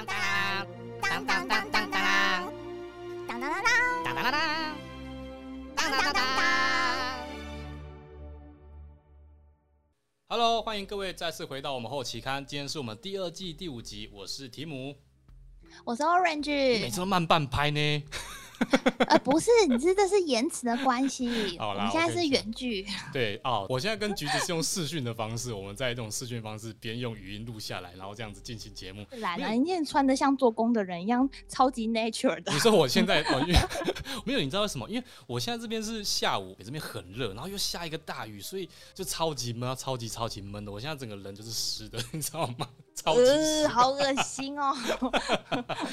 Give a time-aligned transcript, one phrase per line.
[0.00, 0.06] 当
[1.02, 2.00] 当当当当当当
[3.28, 4.32] 当当当当当当
[5.76, 6.20] 当当当当。
[10.28, 14.96] Hello，欢迎各位再次回到我们后期刊，今天是我们第二季第五集，我是提姆，
[15.84, 18.02] 我是 Orange，每次都慢半拍呢。
[19.08, 21.28] 呃，不是，你是这是延迟的关系，
[21.58, 29.06] 好啦我们现在是远距， 对哦，我现在跟橘子是用视讯的方式，我们在这种视讯方式边用语音录下来，然后这样子进行节目。
[29.18, 32.58] 来了，你也穿的像做工的人一样，超级 nature 的你。
[32.58, 33.58] 说我现在哦，因为
[34.24, 34.88] 没有，你知道为什么？
[34.88, 40.70] 因为我现在这边是下午，这边很热，然后又下一个大雨，所以就超级闷，超级超级闷的。
[40.70, 42.68] 我现在整个人就是湿的，你知道吗？
[42.92, 44.76] 超级好恶心哦！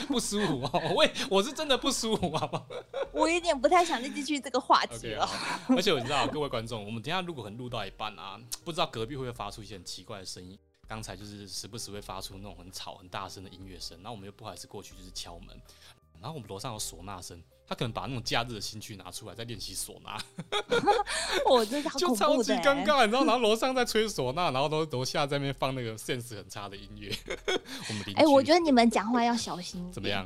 [0.07, 0.93] 不舒服哦。
[0.97, 2.56] 喂，我是真的不舒服，好不好
[3.11, 5.25] 我有点不太想再继续这个话题了。
[5.25, 5.75] 好。
[5.75, 10.57] 而且我知道各位观众，我们等一下如果很录到一半啊，不知道隔壁会不会发出一些很奇怪的声音。
[10.87, 15.49] 刚才就是时不时会发出那种很吵、很大声的音乐声，然后我们又不好意思过去就是敲门，
[16.21, 20.17] 然后我们楼上有唢呐声，他可能把那种假日的兴趣拿出来在练习唢呐。
[21.49, 22.85] 我真的好就超级尴欸。
[22.85, 23.25] 尬，你知道？
[23.25, 27.13] 然后楼上在吹唢呐，然后楼楼下在那边放那个 sense 很差的音乐。
[27.89, 30.07] 我们邻居哎、我觉得你们讲话要小心怎么？
[30.07, 30.25] 样？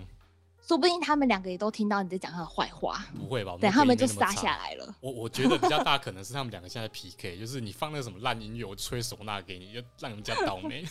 [0.71, 3.51] 说不定他们两个也都听到你在讲他的坏话，不会吧？
[3.51, 4.57] 我等他们就隔音没那么差杀下。
[4.57, 4.95] 来了。
[5.01, 10.85] 我我觉得比较大可能是他们两个现在 PK， 就是你放那个什么烂音乐，我吹唢呐给你，就让人家倒霉。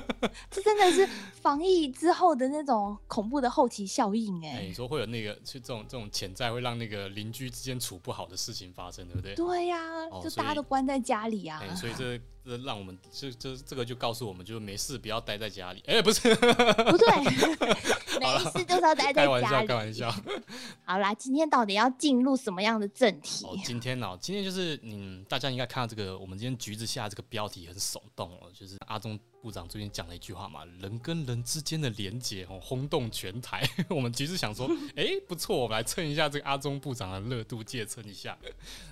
[0.50, 1.06] 这真的是
[1.42, 9.34] 防疫之后的那种恐怖的后期效应哎、哎，你说会有那个就这种这种潜在会让那个邻居之间处不好的事情发生，对不对？
[9.34, 9.78] 对呀、
[10.22, 11.62] 就大家都关在家里啊。
[11.62, 12.18] 哎，所以这
[12.48, 15.82] 这让我们这这这个就告诉我们，就是没事不要待在家里。
[15.86, 17.06] 哎，不是，不对，
[18.18, 20.10] 没事就是要待在家里开玩笑，开玩笑。
[20.84, 23.44] 好啦，今天到底要进入什么样的正题？
[23.44, 33.68] 哦，今天哦、今天就是嗯，大家应该看到这个，我们今天橘子下这个标题很耸动哦，就是阿中部长最近讲了一句话嘛，人跟人之间的连结哦，轰动全台。
[33.90, 38.38] 我们橘子想说，哎、不错，我们来蹭一下这个阿中部长的热度，借蹭一下，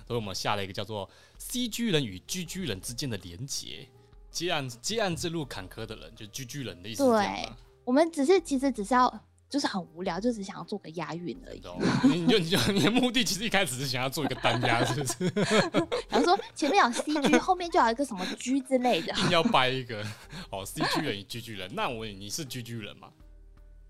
[0.05, 3.87] 所以我们下了一个叫做 “CG 人与 GG 人之间的连结”。
[4.29, 7.57] 接案接案之路坎坷的人，就 GG 人的意思是这样吗？
[7.85, 9.11] 我们只是其实只是要
[9.49, 11.59] 就是很无聊，就只想要做个押韵而已。
[11.59, 15.31] 懂你你就你就你的目的其实一开始是想要做一个单押，是不是？
[16.09, 19.11] 然后说前面有 CG，后面就有一个什么 G 之类的。
[19.13, 20.05] 硬要掰一个
[20.51, 21.73] 哦，CG 人与 GG 人。
[21.73, 23.09] 那我问你，你是 GG 人吗？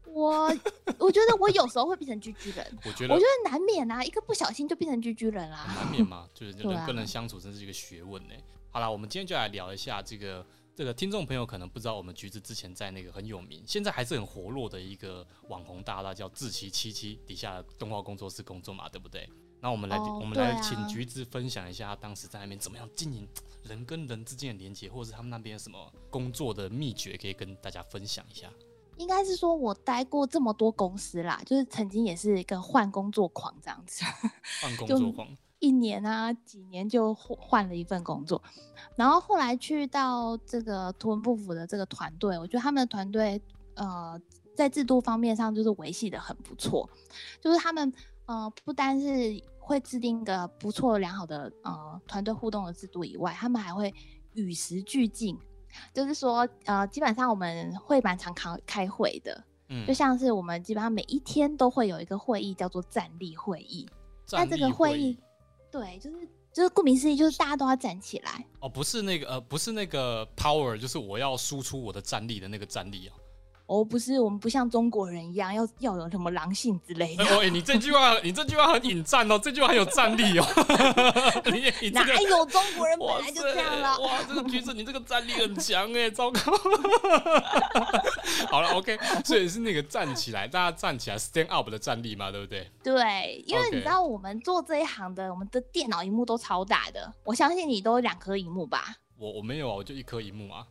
[0.05, 0.47] 我
[0.97, 8.33] 我觉得我有时候会变成 GG 人，我觉得我觉得难免啊，一个不小心就变成 GG 人啦、很难免嘛，就是人跟人相处真是一个学问呢。
[8.77, 10.45] 好了，我们今天就来聊一下这个
[10.75, 19.27] 这个听众朋友可能不知道，我们橘子之前在那个很有名，现在还是很活络的一个网红大大叫志奇七七底下的动画工作室工作嘛，对不对？
[19.61, 23.27] 那我们来、哦我们来请橘子分享一下他当时在那边怎么样经营
[23.63, 28.47] 人跟人之间的连接，或者是他们那边有什么工作的秘诀可以跟大家分享一下。
[28.97, 34.05] 应该是说我待过这么多公司啦，就是曾经也是一个换工作狂这样子。
[34.61, 38.41] 换工作狂，一年啊，几年就换换了一份工作，
[38.95, 43.41] 然后后来去到这个图文不符的这个团队，我觉得他们的团队
[43.75, 44.19] 呃
[44.55, 46.87] 在制度方面上就是维系的很不错，
[47.41, 47.91] 就是他们
[48.25, 53.93] 呃不单是会制定一个不错良好的呃团队互动的制度以外，他们还会
[54.33, 55.37] 与时俱进，
[55.93, 59.85] 就是说呃基本上我们会蛮常开开会的，嗯。
[59.87, 63.87] 就像是我们基本上每一天都会有一个会议叫做站立会议。
[64.31, 65.17] 那这个会议，
[65.79, 68.43] 对，就是就是顾名思义，就是大家都要站起来。
[68.59, 73.13] 哦，不是那个呃，不是那个 power，就是我要输出我的战力的那个战力啊。
[73.67, 80.45] 哦，不是，我们不像中国人一样要要有什么狼性之类的你这句话，你这句话很引战哦，这句话很有战力哦。
[81.51, 83.99] 你你这哪个有中国人本来就这样了？
[83.99, 86.39] 哇，这个橘子，你这个战力很强哎，糟糕。
[88.49, 92.71] 好了，OK，所以是那个站起来，大家站起来 stand up 的战力嘛，对不对？
[92.81, 98.95] 对，因为你知道我们做这一行的，我们的电脑荧幕都超大的，我相信你都有两颗荧幕吧？
[99.17, 100.65] 我我没有啊，我就一颗荧幕啊。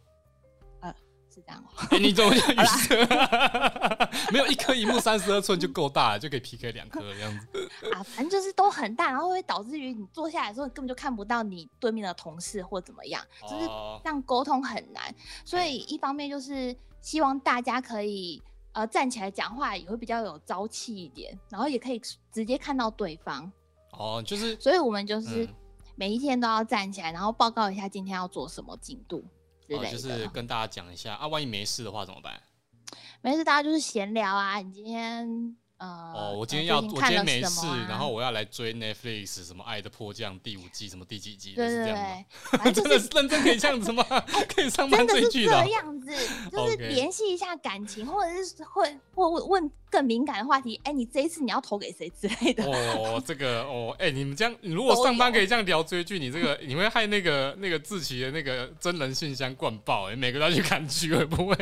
[1.37, 1.87] 是这样哦。
[1.91, 3.07] 哎、 你怎么就预设？
[4.33, 7.71] 没有一颗荧幕三十二寸就够大了，就可以 PK 两颗这样子。
[7.93, 15.15] 啊，反正就是都很大，然后会导致于你坐下来的时候，你根本就看不到你对面的同事或怎么样，就是哦这样沟通很难。
[15.45, 22.01] 所以一方面就是希望大家可以呃站起来讲话，也会比较有朝气一点，然后也可以
[22.33, 23.51] 直接看到对方。
[23.93, 25.55] 哦，就是所以我们就是嗯
[25.95, 29.25] 每一天都要站起来，然后报告一下今天要做什么进度
[29.69, 29.93] 之哦，类的。
[29.93, 32.41] 就是跟大家讲一下啊，万一没事的话怎么办？
[33.21, 34.61] 没事，大家就是闲聊啊。
[34.61, 41.85] 你今天呃，哦，我今呃天要，我今天没事，然后我要来追 Netflix 什么《爱的迫降》第五季，什么第几集，对对？
[41.85, 44.03] 对，真就是的是认真可以这样子吗？
[44.49, 45.71] 可以上班追剧的这？
[45.73, 46.11] 样子，
[46.51, 50.79] 就是联系一下感情，或者是会或问问更敏感的话题。
[50.85, 52.63] 哎，你这一次你要投给谁之类的。
[52.69, 61.57] 哦，这个哦，哎、你们这样，你如果上班可以这样聊追剧，你这个你会害那个那个志奇的那个真人信箱灌爆、哎，每个都要去看剧，会不会？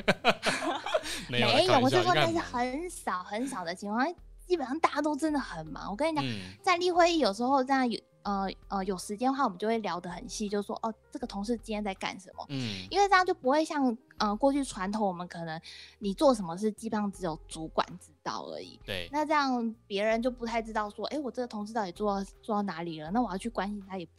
[1.31, 1.49] 没有
[1.81, 4.05] 我就说那是很少很少的情况，
[4.45, 5.91] 基本上大家都真的很忙。
[5.91, 12.45] 我跟你讲，嗯站立会议有时候这样有呃呃有时间的话，我们就会聊得很细，就说哦，这个同事今天在干什么。
[12.49, 15.61] 嗯因为这样就不会像呃过去传统，我们可能
[15.99, 18.81] 你做什么事基本上只有主管知道而已。
[18.85, 23.13] 对，那这样别人就不太知道说，哎，我这个同事到底做到做到哪里了？
[23.13, 24.13] 那我要去关心他，也不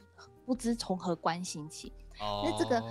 [0.45, 1.91] 不知从何关心起。
[2.21, 2.81] 哦，这个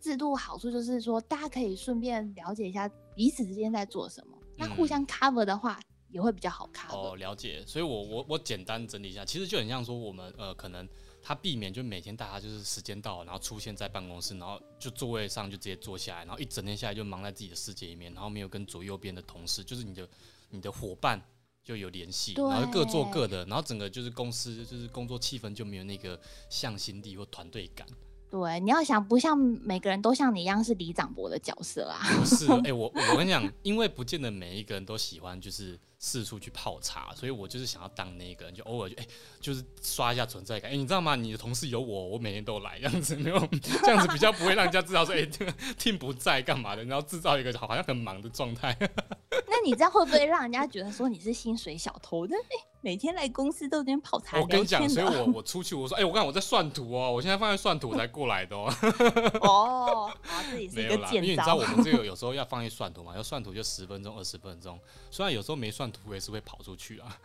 [0.00, 4.38] 制度好处就是说，大家可以顺便了解一下彼此之间在做什么。
[4.56, 5.78] 那互嗯相 cover 的话，
[6.08, 6.96] 也会比较好 cover。
[6.96, 7.62] 哦，了解。
[7.66, 10.88] 所以我我我简单整理一下，其实就很像说我们呃，可能
[11.22, 20.08] 他避免就每天大家就是时间到，然后出现在办公室，然后就座位上就直接坐下来，然后一整天下来就忙在自己的世界里面，然后没有跟左右边的同事，就是你的
[20.50, 21.20] 你的伙伴。
[21.62, 26.18] 就有联系，然后各做各的，然后整个就是公司就是工作气氛就没有那个
[26.48, 27.86] 向心力或团队感。
[28.30, 32.00] 对，你要想不像每个人都像你一样是李长博的角色啊。
[32.18, 39.06] 不是，哎、我我跟你讲，因为不见得每一个人都喜欢就是四处去泡茶，所以我就是想要当那个人，就偶尔就哎、
[39.38, 40.72] 就是刷一下存在感。
[40.72, 41.14] 哎、你知道吗？
[41.14, 43.38] 你的同事有我，我每天都来，这样子没有
[43.82, 48.74] 这样子比较不会让人家知道说，哎、这个 team 不在干嘛的，然后制造一个好像很忙的状态。
[49.46, 52.34] 那你这样会不会让人家觉得说你是薪水小偷的？
[52.34, 54.88] 哎每天来公司都有点泡茶我跟你讲。
[54.88, 58.72] 所以我我出去我说，哎、我刚我在算图哦，我现在放在算图才过来的哦。
[59.42, 61.56] 哦，好，这也是一个见因为你知道。
[61.56, 64.80] 我们这个有时候要放一算图嘛，要算图就十分钟、二十分钟，
[65.10, 67.16] 虽然有时候没算图，我也是会跑出去啊。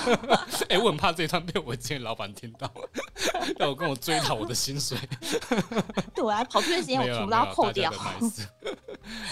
[0.68, 2.72] 哎、我很怕这一段被我之前老板听到，
[3.58, 4.98] 要我跟我追讨我的薪水。
[6.14, 7.92] 对啊，跑出去的时间我全部都要扣掉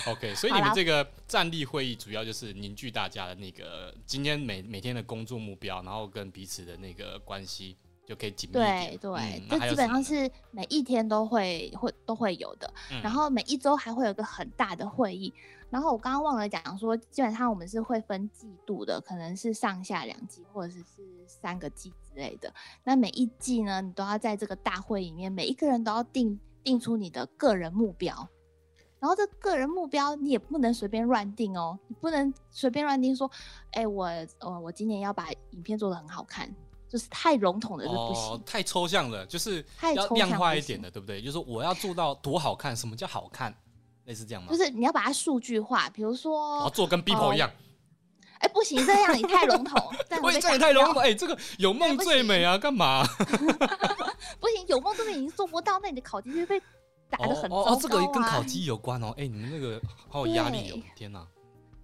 [0.06, 7.76] OK，所以你们这个站立会议主要就是凝聚大家的那个今天每每天的工作目标，然后跟彼此的那个关系
[8.06, 8.54] 就可以紧密。
[8.54, 15.32] 对对，这基本上是每一天都会会都会有的，嗯然后每一周还会有一个很大的会议。
[15.70, 22.52] 然后我刚刚忘了讲说，基本上我们是会分季度的，可能是上下两季或者是是三个季之类的。
[22.84, 28.28] 那每一季呢，你都要在这个大会里面，每一个人都要定定出你的个人目标。
[28.98, 33.30] 然后这个人目标你也不能随便乱定哦，你不能随便乱定说，
[33.70, 34.06] 哎，我
[34.38, 36.52] 呃我今年要把影片做得很好看，
[36.88, 38.32] 就是太笼统的是不行。
[38.32, 41.22] 哦，太抽象了，就是要量象化一点的，对不对？
[41.22, 43.54] 就是我要做到多好看，什么叫好看？
[44.08, 44.48] 类似这样吗？
[44.50, 47.50] 就是你要把它数据化，比如我要说，做跟 Bipo 一样，
[48.38, 53.04] 哎、不行，这样你太笼统，这样也太笼统，哎，这个有梦最美啊，干嘛？
[54.40, 56.58] 不行，有梦这个已经做不到，那你的考绩就被
[57.10, 57.70] 打的很糟糕啊。
[57.70, 59.12] 哦哦，这个跟考绩有关哦。
[59.18, 59.78] 哎，你们那个
[60.08, 61.26] 好有压力哦，天哪！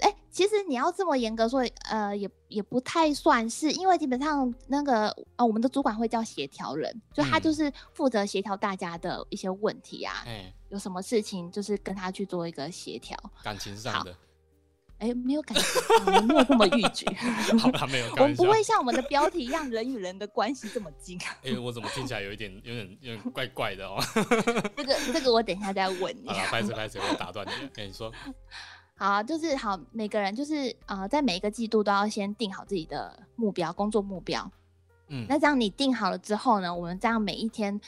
[0.01, 13.17] 哎、其实你要这么严格说，呃，也也不太算是，因为基本上那个呃，我们的主管会叫协调人，就他嗯就是负责协调大家的一些问题啊，哎，有什么事情就是跟他去做一个协调。
[13.43, 14.17] 感情上的，
[14.99, 15.63] 哎、没有感觉，
[16.07, 17.07] 我们没有这么逾矩，
[17.59, 18.45] 好啦，没有， 我们不。
[18.45, 21.19] 会像我们的标题一样人与人的关系这么近。
[21.43, 23.99] 哎，我怎么听起来有一点、有点、有点怪怪的哦？
[24.77, 26.37] 这个这个我等一下再问你好。
[26.37, 27.71] 了，拍谁拍谁，我打断你了。
[27.75, 28.13] 跟你说，
[28.97, 34.51] 好啊，就是好，每个人就是呃，在每一个季度都要先定好自己的目标，工作目标。
[35.09, 37.79] 嗯，那这样你定好了之后呢，我们这样每一天，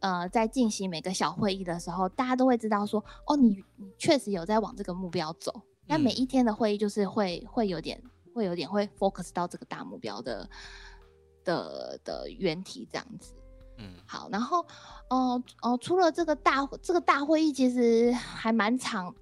[0.00, 5.52] 呃，在进行每个小会议的时候，大家都会知道说，哦，你你确实有在往这个目标走。
[5.86, 8.00] 那每嗯一天的会议就是会会有点
[8.32, 10.48] 会有点会 focus 到这个大目标的
[11.44, 13.34] 的的原题这样子。
[13.78, 14.64] 嗯，好，然后，
[15.08, 19.12] 呃呃，除了这个大这个大会议，其实还蛮长，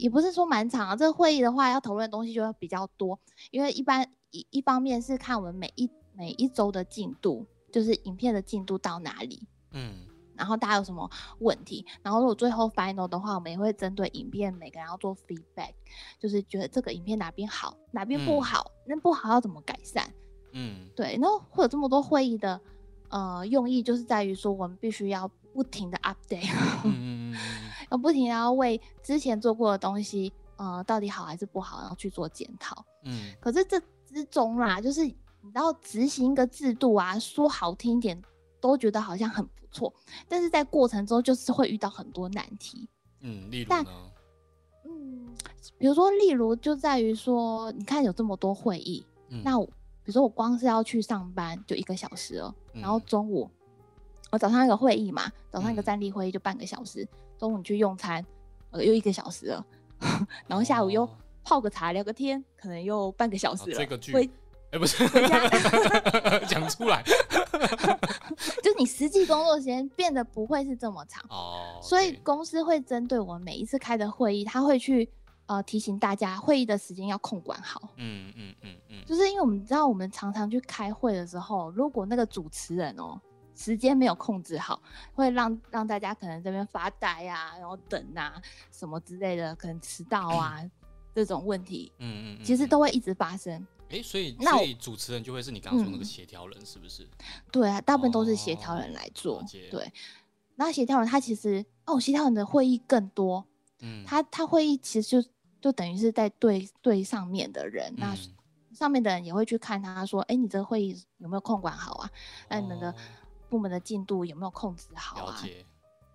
[0.00, 0.96] 也不是说蛮长啊。
[0.96, 3.18] 这个会议的话，要讨论的东西就会比较多，
[3.50, 15.72] 因为一般一一方面是看我们每一每一周的进度，就是影片的进度到哪里，嗯，然后大家有什么问题，然后如果最后 final 的话，我们也会针对影片每个人要做 feedback，
[16.18, 18.42] 就是觉得这个影片哪边好，哪边不嗯。
[18.42, 20.12] 好，那不好要怎么改善。
[20.52, 22.60] 嗯，对，那会有这么多会议的
[23.08, 26.50] 呃用意，就是在于说我们必须要不停的 update，
[26.84, 27.32] 嗯
[27.90, 32.84] 嗯嗯嗯要不停地要为之前做过的东西，呃，到底好还是不好，然后去做检讨。
[33.04, 38.20] 嗯，可是这之中啦，就是你知道执行一个制度啊，说好听一点，
[38.60, 39.92] 都觉得好像很不错，
[40.28, 42.88] 但是在过程中就是会遇到很多难题。
[43.20, 43.74] 嗯，例如？
[44.84, 45.28] 嗯，
[45.76, 49.58] 比如说，例如就在于说，你看有这么多会议，嗯那
[50.02, 53.50] 比如说我光是要去上班就一个小时了，然后嗯中午
[54.30, 57.06] 我早上一个会议嘛，早上一个嗯站立会议就半个小时，
[57.38, 58.24] 中午你去用餐，
[58.70, 59.66] 呃又一个小时了，
[60.46, 61.10] 然后下午又哦
[61.42, 63.76] 泡个茶聊个天，可能又半个小时了。
[63.76, 64.30] 这个剧会
[64.72, 65.04] 哎、不是
[66.46, 67.02] 讲出来
[68.62, 75.10] 就是你实际工作时间变得不会是这么长，哦，所以公司会针对我们每一次开的会议，他会去
[75.46, 77.82] 呃提醒大家会议的时间要控管好。
[77.96, 83.20] 嗯嗯嗯嗯，就是因为我们知道，我们常常去开会的时候，如果那个主持人哦
[83.60, 84.80] 时间没有控制好，
[85.12, 88.40] 会让让大家可能这边发呆啊，然后等啊
[88.72, 90.58] 什么之类的，可能迟到啊
[91.14, 93.66] 这种问题，嗯嗯嗯，其实嗯都会一直发生。
[93.90, 97.06] 哎、所以那所以主持人就会是你刚刚说那个嗯协调人，是不是？
[97.52, 99.44] 对啊，大部分都是协调哦人来做。
[99.70, 99.92] 对，
[100.54, 103.44] 那协调人他其实哦，协调人的会议更多，
[103.80, 105.28] 嗯，他他会议其实就
[105.60, 108.18] 就等于是在对对上面的人，那嗯
[108.72, 112.10] 上面的人也会去看他说，哎，你这个会议有没有控管好啊？
[112.48, 112.94] 那你们的哦
[113.50, 115.36] 部门的进度有没有控制好啊？
[115.36, 115.66] 了解，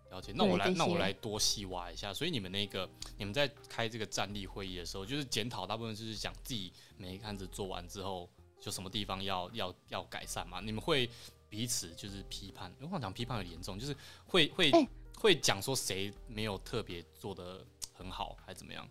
[0.09, 0.33] 了解。
[0.35, 2.13] 那我来，那我来多细挖一下。
[2.13, 8.27] 所以你们那个，你们在开这个站立会议的时候，就是检讨，大部分就是讲自己每一个案子做完之后，
[8.59, 10.59] 就什么地方要要要改善嘛。
[10.61, 11.09] 你们会
[11.49, 14.87] 彼此就是批判，我想讲批判很严重，就是会会、哎
[15.17, 18.87] 会讲说谁没有特别做的很好，还是怎么样？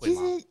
[0.00, 0.46] 其实，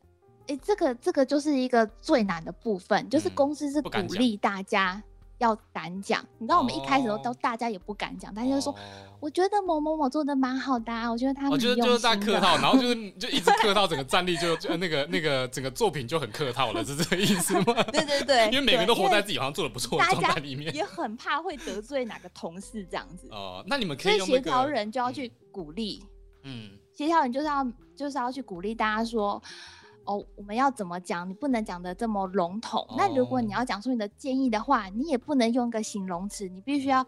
[0.48, 5.04] 诶，这个这个就是一个最难的部分，就是嗯公司是鼓励大家
[5.38, 6.24] 要敢讲。
[6.38, 8.74] 你知道我们一开始都哦都大家也不敢讲，大家就说。
[8.74, 8.76] 哦
[9.22, 17.82] 我觉得某某某做的蛮好的、啊，我觉得他我觉得就是在客套，然后就是 就一直客套，整个战力就就那个那个整个作品就很客套了，是这个意思吗？
[17.92, 20.72] 对对对，因为每个人都活在自己好像做的不错的状态里面。
[20.76, 26.06] 也很怕会得罪哪个同事这样子，哦、那你们可所以协调人就要去鼓励，
[26.44, 27.66] 嗯协调人就是要
[27.96, 29.42] 就是要去鼓励大家说。
[30.06, 31.30] 哦，我们要怎么讲？
[31.30, 32.86] 你不能讲的这么笼统。
[32.98, 37.04] 那如果你哦要讲出你的建议的话，你也不能用一个形容词，你必须要，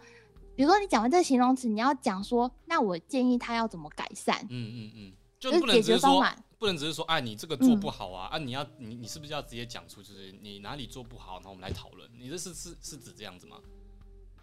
[0.56, 6.44] 比如说你讲完这个形容词，你要讲说，那我建议他要怎么改善，嗯嗯嗯，就就是解不能只是说决方法。
[6.60, 12.10] 不能只是说，哎，你这个做不嗯好啊，啊，你要你你是不是要直接讲出，就是你哪里做不好，然后我们来讨论。
[12.18, 13.58] 你这是是是指这样子吗？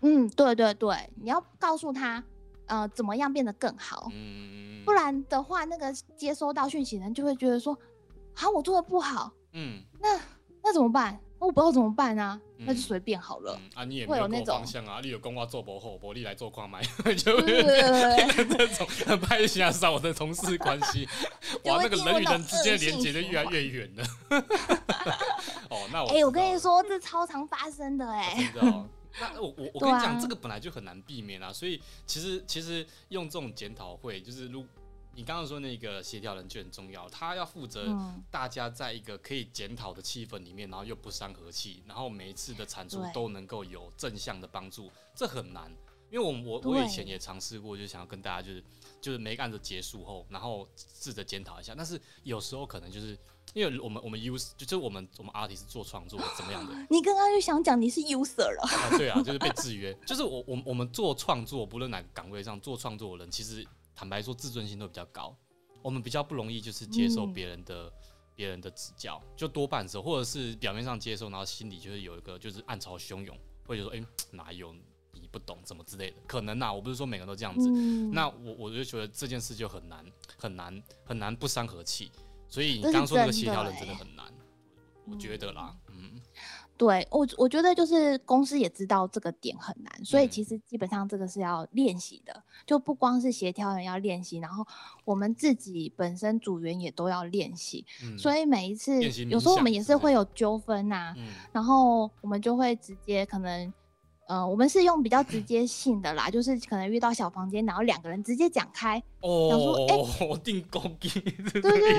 [0.02, 2.22] 嗯，对对对，你要告诉他，
[2.66, 4.08] 呃，怎么样变得更好。
[4.12, 7.76] 嗯，不然的话，那个接收到讯息的人就会觉得说，
[8.34, 10.20] 啊，我做的不好，嗯那
[10.62, 11.18] 那怎么办？
[11.38, 13.58] 我不知道怎么办啊，那就嗯随便好了。
[13.60, 16.80] 嗯啊，你也没有那种方向啊，你有跟我做不好，不你来做矿买，
[17.16, 21.06] 就对对对对对这种很拍下少的同事关系，
[21.66, 24.04] 哇，那个人与人之间的连接就越来越远了。
[25.68, 28.88] 哦，那我哎、我跟你说，这超常发生的哎、真的哦。
[29.20, 34.64] 那我我我跟你讲，这个本来就很难避免啊，所以其实其实用这种检讨会，就是如
[35.16, 45.70] 你刚刚说那个协调人就很重要，他要负责嗯大家在一个可以检讨的气氛里面，然后又不伤和气，然后每一次的产出都能够有正向的帮助，这很难。
[46.10, 48.62] 因为我我我以前也尝试过，就想要跟大家就是
[49.00, 53.18] 就是每个案子结束后，然后试着检讨一下，但是有时候可能就是
[53.52, 59.92] 因为我们我们 use 就是我们我们 artist 做创作怎么样的， 你刚刚就想讲你是 user 了，啊，对啊，就是被制约。
[60.06, 65.36] 就是我我我们做创作，不论哪个岗位上做创作的人，其实坦白说自尊心都比较高，
[65.82, 67.32] 我们比较不容易就是接受嗯。
[67.32, 67.92] 别人的
[68.34, 74.74] 别、人的指教，就多半时候或者是表面上接受，然后心里就是有一个就是暗潮汹涌，或者说哎、哪有
[75.12, 77.68] 你不懂怎么之类的，可能啊，我不是说每个人都这样子。
[77.70, 80.04] 嗯，那我我就觉得这件事就很难
[80.36, 82.10] 很难很难不伤和气，
[82.48, 84.34] 所以你刚刚说那个协调人真的欸很难，
[85.06, 86.20] 我觉得啦，嗯。
[86.76, 90.30] 对我我觉得就是公司也知道这个点很难，所以嗯。
[90.30, 94.66] 其实基本上这个是要练习的，就不光是协调人要练习，然后
[95.04, 101.28] 我们自己本身组员也都要练习，嗯，所以每一次有时候我们也是会有纠纷呐、嗯。
[101.52, 103.72] 然后我们就会直接可能，
[104.26, 111.20] 呃，我们是用比较直接性的啦，就是可能遇到小房间，然后两个人直接讲开，想说哦， 我定公鸡是
[111.52, 111.94] 这对对个意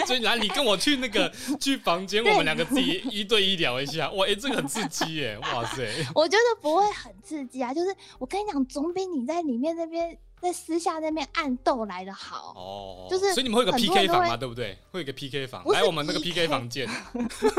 [0.00, 0.06] 思。
[0.06, 4.10] 所以来，你跟我去那个 去房间，我们两个自己一对一聊一下。
[4.10, 5.38] 哇，哎、这个很刺激耶！
[5.38, 12.52] 哇塞，我觉得不会很刺激啊，就是我跟你讲，总比你在里面那边在私下那边暗斗来的好。
[12.56, 14.36] 哦，就是所以你们会有个 PK 房嘛？
[14.36, 14.76] 对不对？
[14.90, 16.88] 会有个 PK 房，来我们那个 PK 房见，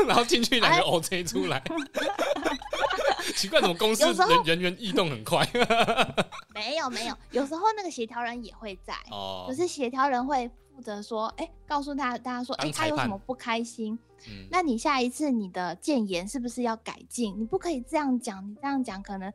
[0.06, 1.62] 然后进去两个哎 OJ 出来。
[3.36, 5.46] 奇怪，怎么公司人人员异动很快？
[6.54, 9.46] 没有没有，有时候那个协调人也会在，哦。
[9.48, 13.98] 可，是协调人会负责说，哎、告诉他大家说，哎、他有什么不开心，
[14.28, 17.38] 嗯，那你下一次你的谏言是不是要改进？
[17.38, 19.32] 你不可以这样讲，你这样讲可能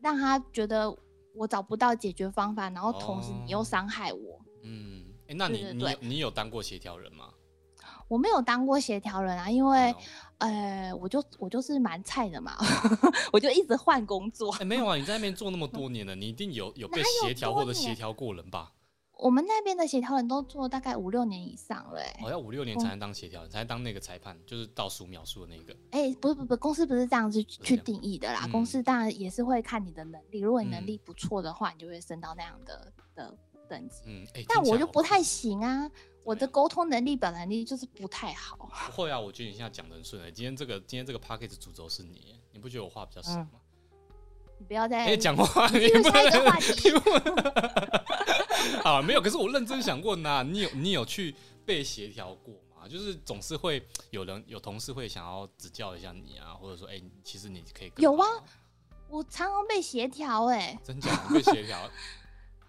[0.00, 0.94] 让他觉得
[1.34, 3.64] 我找不到解决方法，然后同时你又哦。
[3.64, 4.40] 伤害我。
[4.62, 7.30] 嗯，哎、那你你你有当过协调人吗？
[8.06, 9.96] 我没有当过协调人啊，因为哦
[10.38, 12.56] 呃，我就我就是蛮菜的嘛，
[13.32, 14.64] 我就一直换工作哎、。
[14.64, 18.72] 没有啊，你在那边做那么多年了，你一定有有被协调或者协调过人吧？
[19.16, 25.74] 我们那边的协调人都做大概五六年以上了、欸，哦，要五六年才能当协调人，才能当那个裁判，就是倒数秒数的那个。
[25.92, 28.40] 哎、不是不是不，公司不是这样子去定义的啦。
[28.44, 33.32] 嗯公司当然也是会看你的能力，如果你能嗯力不错的话，你就会升到那样的的
[33.68, 34.02] 等级。
[34.06, 35.88] 嗯，哎、但我就不太行啊，
[36.24, 38.56] 我的沟通能力、表达能力就是不太好。
[38.56, 40.30] 不会啊，我觉得你现在讲的很顺的。
[40.32, 43.60] 今天这个今天这个 p a c k a g e 主轴是你，你不觉得我话比较少嗯吗？
[44.58, 46.90] 你不要再哎、讲话你不进入下一个能话题。
[48.82, 49.20] 啊，没有。
[49.20, 51.34] 可是我认真想过呐，你有你有去
[51.66, 52.88] 被协调过吗？
[52.88, 58.26] 就是总是会有人有同事会想要指教一下你啊，或者说，哎、其实你可以有啊
[59.08, 61.90] 我常常被协调哎，真假的被协调。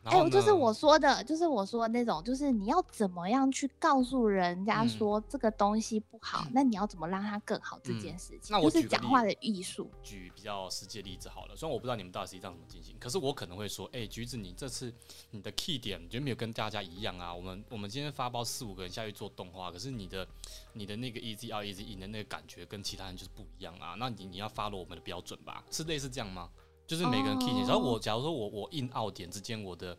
[0.06, 9.90] 然哎、后呢就是我说的，就是我说的那种，就是你要怎么样去告诉人家嗯说这个东西不好，那你要怎么让它更好这嗯件事情，那我就是讲话的艺术。
[10.04, 14.94] 举比较实际的例子好了，虽然我不知道你们到底实际上怎么进行，可是我可能会说，哎、橘子，你这次
[15.32, 17.34] 你的 key 点，你觉得没有跟大家一样啊？
[17.34, 20.28] 我们我们今天发包四五个人下去做动画，可是你的
[20.74, 23.96] 你的那个 easy easy 的那个感觉跟其他人就是不一样啊。
[23.98, 25.64] 那你你要 follow 我们的标准吧？
[25.72, 26.48] 是类似这样吗？
[26.88, 29.98] 就是每个人 key 点，哦然后我假如说我我 in out 点之间我的。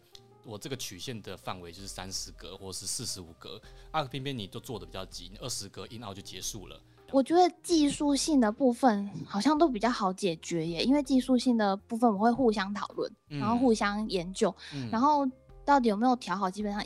[0.49, 6.81] 我这个曲线的范围就是三十格或是四十五格，啊，偏偏你都做的比较急，二十格 in out 就结束了。
[7.11, 15.29] 我觉得技术性的部分好像都比较好解决耶，因为技术性的部分我们会互相讨论，然后嗯互相研究，嗯然后
[15.65, 16.81] 到底有没有调好，基本上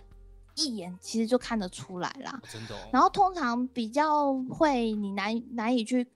[0.55, 2.41] 一眼其实就看得出来啦。
[2.51, 6.09] 真的、哦，然后通常比较会你难难以去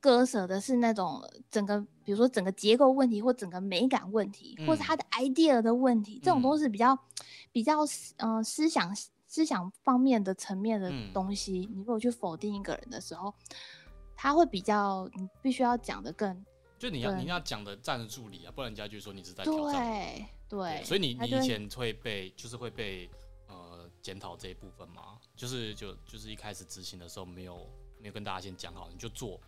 [0.00, 6.98] 割舍的是那种整个，比如说整个结构问题或整个美感问题，或者他的 idea 的问题，这种都嗯是比较
[7.52, 7.84] 比较
[8.18, 8.94] 嗯、呃思想
[9.26, 11.68] 思想方面的层面的嗯东西。
[11.72, 13.34] 你如果去否定一个人的时候，
[14.16, 16.44] 他会比较你必须要讲的更
[16.78, 19.72] 就你要你要讲的站得住理啊，不然人家就说你是在挑战我。
[19.72, 23.10] 对对，所以你你以前会被就是会被
[23.48, 25.18] 呃检讨这一部分吗？
[25.36, 27.68] 就是就就是一开始执行的时候没有
[28.00, 29.40] 没有跟大家先讲好，你就做，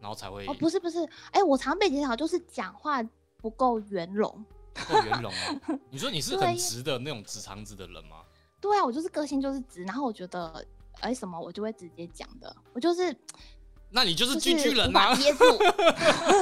[0.00, 0.98] 然后才会哦不是不是，
[1.32, 3.02] 哎、我常被检讨就是讲话
[3.36, 4.44] 不够圆融。
[4.74, 5.78] 不够圆融啊。
[5.90, 8.22] 你说你是很直的那种直肠子的人吗？
[8.60, 10.64] 对啊，我就是个性就是直，然后我觉得
[11.00, 13.16] 哎、什么我就会直接讲的，我就是
[13.90, 15.16] 那你就是就是巨巨人呐啊！
[15.16, 15.44] 憋住，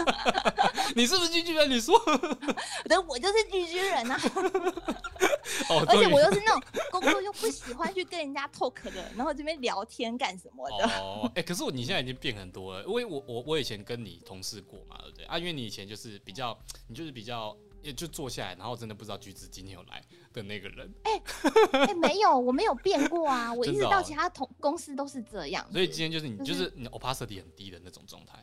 [0.96, 1.70] 你是不是巨巨人？
[1.70, 1.98] 你说
[2.88, 4.20] 对，我就是巨巨人啊！
[5.70, 10.86] 哦，而且我又是那种工作又不喜欢去跟人家 talk 的，然后这边聊天干什么的？
[10.98, 15.38] 哦，哎、可是我你现在已经变很多了，因为我我我以前跟你同事过嘛，对不对啊？
[15.38, 16.56] 因为你以前就是比较，
[16.88, 25.66] 你就是比较，也就坐下来，然后真的不知道橘子今天有来的那个人，哎、没有，我没有变过啊，我一直到其他同公司都是这样。
[25.70, 28.42] 所以今天就是你就就是是你 opacity 很低的那种状态。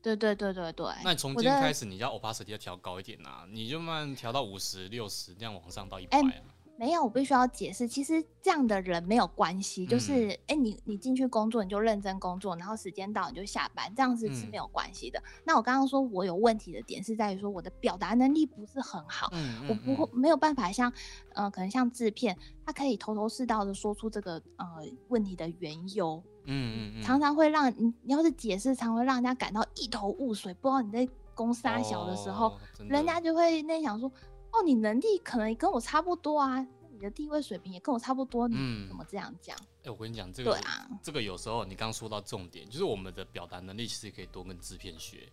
[0.00, 0.86] 对对对对对。
[1.02, 6.53] 那你从今天开始，你要 opacity 要调高一点啊，你就慢慢调到五十、六十，这样往上到一百、哎啊。
[6.76, 14.50] 没有，我必须要解释，其实这样的人没有关系，就是嗯哎、你你进去工作你就认真工作，然后时间到你就下班，这样子是嗯。
[14.50, 15.22] 没有关系的。
[15.44, 20.92] 那我刚刚说我有问题的点是在于说我的表达能力不是很好，嗯我不会没有办法像
[21.34, 24.66] 呃可能像制片，他可以头头是道的说出这个呃
[25.08, 32.58] 问题的缘由，嗯嗯嗯，常常会让你你要是解释，常会让人家感到一头雾水，不知道你在攻杀小的时候，哦，
[32.88, 34.10] 人家就会那想说，
[34.54, 39.56] 哦，你能力可能跟我差不多啊，你的地位水平也跟我差不多，你嗯怎么这样讲？
[39.82, 45.28] 哎、我跟你讲，这个对啊，这个有时候你刚说到重点，就是我们的表达能力其实可以多跟制片学，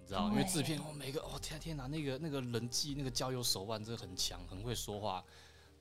[0.00, 5.24] 你知道，因为制片对哦，每个哦天啊天哪，那个那个人际那个交友手腕真的很强，很会说话，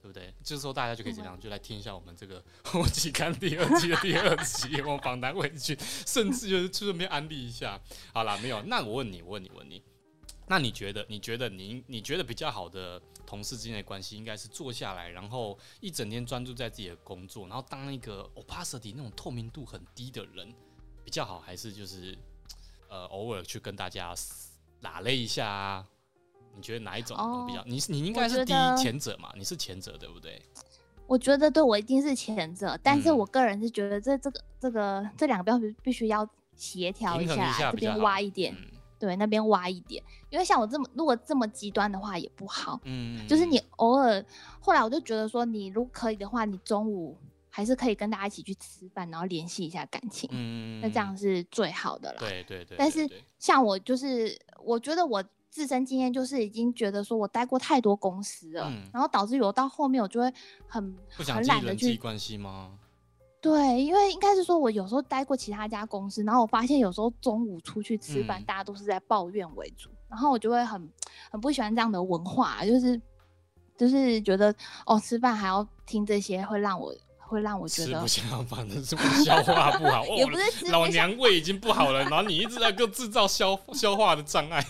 [0.02, 0.34] 对不对？
[0.44, 2.42] 这时候大家就可以怎么样，就来听一下我们这个
[2.76, 7.82] 我只看第二季的第二集， 我们访谈回去，甚至就是顺便安利一下。
[8.13, 9.82] 好啦，没有，那我问你，我问你，我问你，
[10.48, 20.54] 那你觉得，你觉得你你觉得比较好的同事之间的关系，应该是坐下来，然后一整天专注在自己的工作，然后当一个 opacity 那种透明度很低的人
[21.04, 22.18] 比较好，还是就是
[22.90, 24.16] 呃偶尔去跟大家
[24.82, 25.86] 拉了一下啊？
[26.56, 27.64] 你觉得哪一种哦比较？
[27.66, 29.32] 你是你应该是第一前者嘛？
[29.36, 30.42] 你是前者对不对？
[31.06, 44.24] 我觉得对我一定是前者，但是嗯我个人是觉得这这个这个这两个标准必须要协调一下，比较好挖一点，嗯对，那边挖一点，因为像我这么如果这么极端的话也不好，嗯，就是你偶尔，
[44.60, 47.18] 后来我就觉得说，你如果可以的话，你中午
[47.50, 52.20] 还是可以跟大家一起去吃饭，然后联系一下感情，嗯，那这样是最好的啦。
[52.20, 60.32] 对对对，但是像我就是，我觉得我自身经验就是已经觉得说我待过太多公司了，嗯然后导致于我到后面我就会
[60.68, 61.98] 很不想很记人际懒得去。
[61.98, 62.78] 关系吗？
[63.39, 70.89] 对，因为应该是说我有时候待过其他家公司，然后我发现有时候中午出去吃饭，嗯大家都是在抱怨为主，然后我就会很
[71.32, 73.00] 很不喜欢这样的文化，就是
[73.78, 74.54] 就是觉得
[74.86, 80.04] 哦，吃饭还要听这些，会让我会让我觉得吃不下饭，是不消化不好？
[80.17, 84.65] 也哦不是老娘胃已经不好了，然后你一直在给我制造消消化的障碍。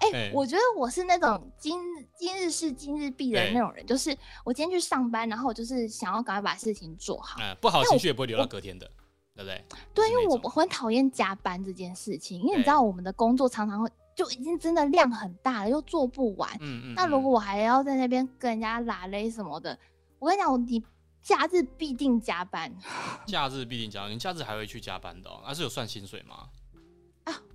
[0.00, 1.78] 哎、哎我觉得我是那种今
[2.16, 7.40] 今日事今日毕的哎那种人，就是我今天去上班，然后我就是想要赶快把事情做好。
[7.40, 8.90] 嗯，不好情绪也不会留到隔天的，
[9.34, 9.64] 对不对？
[9.94, 16.50] 对，因为我很讨厌加班这件事情，因为你知道我们的工作常常会就已经真的量很大了，又做不完。
[16.60, 16.94] 嗯嗯。
[16.94, 19.78] 那如嗯果我还要在那边跟人家拉勒什么的，
[20.18, 20.84] 我跟你讲，你
[21.22, 22.70] 假日必定加班
[23.26, 26.48] 假日必定加班，你假日还会去加班的、哦，那是有算薪水吗？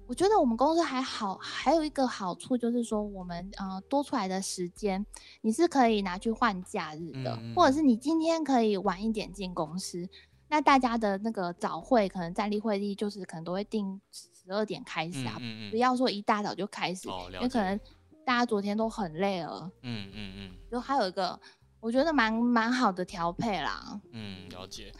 [0.09, 0.11] 啊！
[0.11, 5.05] 我觉得我们公司还好，还有一个好处就是说，我们呃多出来的时间，
[5.41, 10.09] 你是可以拿去换假日的，或者是你今天可以晚一点进公司。
[10.47, 17.79] 那大家的那个早会，可能站立会议就是可能都会定十二点开始啊，嗯嗯不要说一大早就开始，哦因为可能
[18.25, 19.69] 大家昨天都很累了。
[19.83, 21.39] 嗯嗯嗯就还有一个，
[21.79, 24.01] 我觉得蛮蛮好的调配啦。
[24.11, 24.91] 嗯，了解。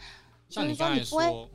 [0.48, 1.50] 就是像你刚才说你不会，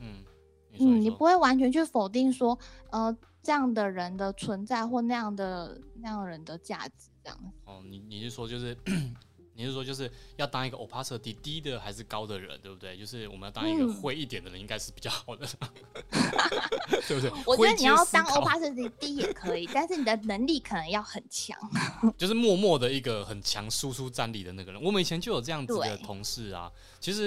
[0.78, 2.58] 嗯，你不会完全去否定说，
[2.90, 3.16] 呃，
[3.46, 7.38] 这样的人的存在或那样的那样的人的价值，这样。
[7.64, 8.76] 哦，你你是说就是，
[9.54, 12.98] 你是说就是要当一个 opacity 低的还是高的人，对不对？
[12.98, 15.46] 就是我们要当一个嗯灰一点的人，应该是比较好的，
[17.06, 17.30] 对不对？
[17.46, 21.56] 我觉得你要当思考 opacity 低也可以，但是你的能力可能要很强。
[22.18, 24.82] 就是默默的一个很强输出战力的那个人。
[24.82, 26.68] 我们以前就有这样子的同事啊。
[26.98, 27.26] 其实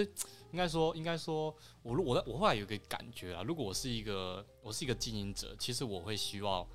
[0.52, 6.68] 应该说，应该说，我我我后来有一个感觉啊，如果我是一个我是一个经营者，其实我会希望，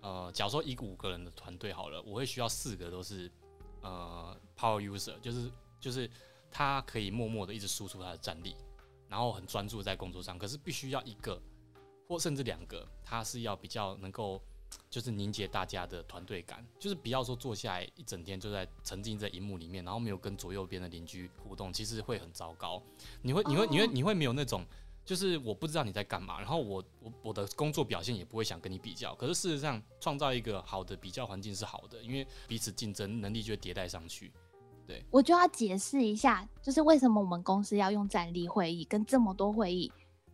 [0.00, 3.30] 呃，假如说一个五个人的团队好了，我会需要四个都是
[3.80, 6.08] 呃 power user，就是就是
[6.50, 8.54] 他可以默默的一直输出他的战力，
[9.08, 11.40] 然后很专注在工作上，可是必须要一个
[12.08, 14.40] 或甚至两个，他是要比较能够
[14.90, 22.82] 就是凝结大家的团队感，就是不要说坐下来一整天就在沉浸在荧幕里面，然后没有跟左右边的邻居互动，其实会很糟糕。
[23.22, 24.64] 你会你会你会哦你会没有那种。
[25.04, 34.30] 就是我不知道你在干嘛，然后我我我的工作表现也不会想跟你比较，可是事实上创造一个好的比较环境是好的，因为彼此竞争能力就会迭代上去。
[34.86, 39.90] 对我就要解释一下，就是为什么我们公司要用站立会议跟这么多会议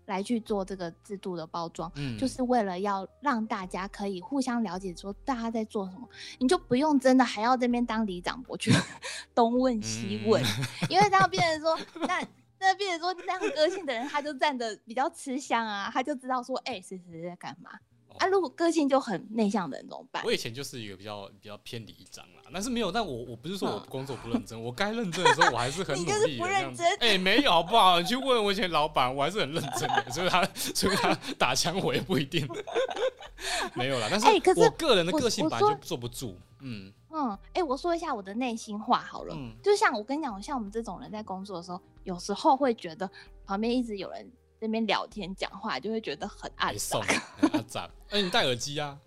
[0.08, 1.90] 来去做这个制度的包装。
[1.94, 8.72] 嗯，就是为了要让大家可以互相了解，说大家在做什么，你就不用真的还要这边当里长伯去
[9.34, 10.42] 东问西问，
[10.90, 12.26] 因为这样变成说，那
[12.60, 17.70] 那变成说那样个性的人，他就站的比较吃香啊，他就知道说，哎、谁谁谁在干嘛
[18.18, 18.26] 啊。
[18.26, 20.32] 如果个性就很内向的人怎么办我？
[20.32, 26.74] 以前就是一个比较比较偏离张啦，但是没有，但我我不是说我嗯工作不认真，我该认真的时候我还是很努力的就是不认。
[26.74, 28.00] 真哎、没有好不好？
[28.00, 32.46] 你去问我以前老板，我还是很认真的，所以他所以他打枪我也不一定。
[33.74, 43.08] 没有啦，但是哎可是我个人的个性本来就坐不住，嗯嗯，哎、我说一下我的内心话好了，嗯就像我跟你讲，像我们这种人在工作的时候，有时候会觉得
[43.46, 44.28] 旁边一直有人在
[44.60, 47.22] 那边聊天讲话，就会觉得很暗没送杂。
[47.52, 47.90] 阿杂。
[48.10, 48.98] 哎，你戴耳机啊？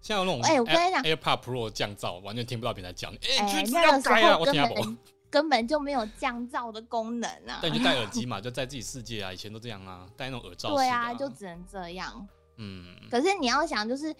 [0.00, 3.12] 现在有那种哎我跟你讲 Air- AirPod Pro 降噪，完全听不到别人在讲。
[3.14, 4.84] 哎，那个时要改啊，候根我听不懂。
[4.84, 4.98] 本
[5.30, 7.58] 根本就没有降噪的功能啊。
[7.60, 12.26] 但你就戴耳机嘛， 就在自己世界啊，以前都这样啊，戴那种耳罩对啊，就只能这样。
[12.56, 14.14] 嗯，可是你要想，就是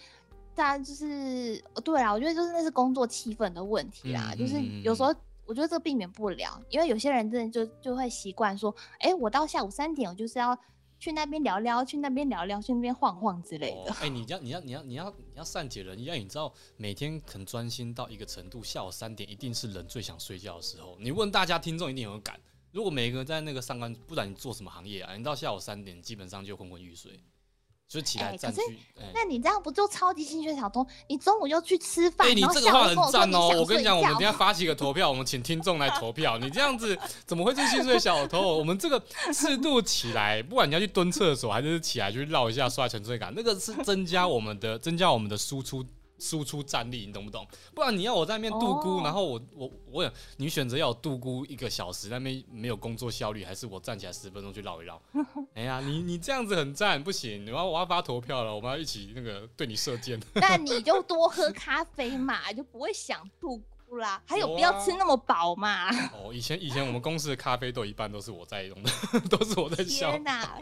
[0.53, 4.31] 大家就是呃对啊，我觉得就是那是工作气氛的问题啦。
[4.33, 5.13] 嗯就是有时候
[5.45, 10.55] 我觉得这个避免不了，因为有些人真的就就会习惯说，哎、我到下午三点，我就是要
[10.99, 13.91] 去那边聊聊，去那边聊聊，去那边晃晃之类的。
[13.91, 20.97] 哦哎、 你要你要你要你要你要善解人意，要你知道每天肯专心到一个程度，下午三点一定是人最想睡觉的时候。
[20.99, 22.37] 你问大家听众一定有感，
[22.71, 27.17] 如果每个人在那个上班，不然你做什么行业啊，你到下午三点基本上就昏昏欲睡，
[27.89, 28.79] 就起来哎可是占据。
[28.99, 30.85] 哎那你这样不就超级心血小偷？
[31.07, 33.49] 你中午又去吃饭，哎、你这个话很赞哦！
[33.57, 36.37] 我跟你讲，我们等下发起一个投票，我们请听众来投票。
[36.37, 38.39] 你这样子怎么会是心血小偷？
[38.39, 45.83] 我们这个适度起来，不管你要去蹲厕所，还是起来去绕一下刷存在感，那个是增加我们的增加我们的输出
[46.19, 47.47] 输出战力，你懂不懂？
[47.73, 55.01] 不然你要我在那边度孤，哦然后我我我想你选择要我度孤一个小时，那边没有工作效率，还是我站起来十分钟去绕一绕？
[55.55, 57.45] 哎呀，你你这样子很赞，不行！
[57.45, 60.19] 然后我要发投票了，我们要一起那个对你射箭。
[60.35, 64.21] 那你就多喝咖啡嘛，就不会想度孤啦。
[64.25, 65.89] 还有有不要啊吃那么饱嘛。
[66.13, 68.91] 哦，以前以前我们公司的咖啡豆一半都是我在用的，
[69.29, 70.23] 都是我在笑天。
[70.23, 70.61] 哪！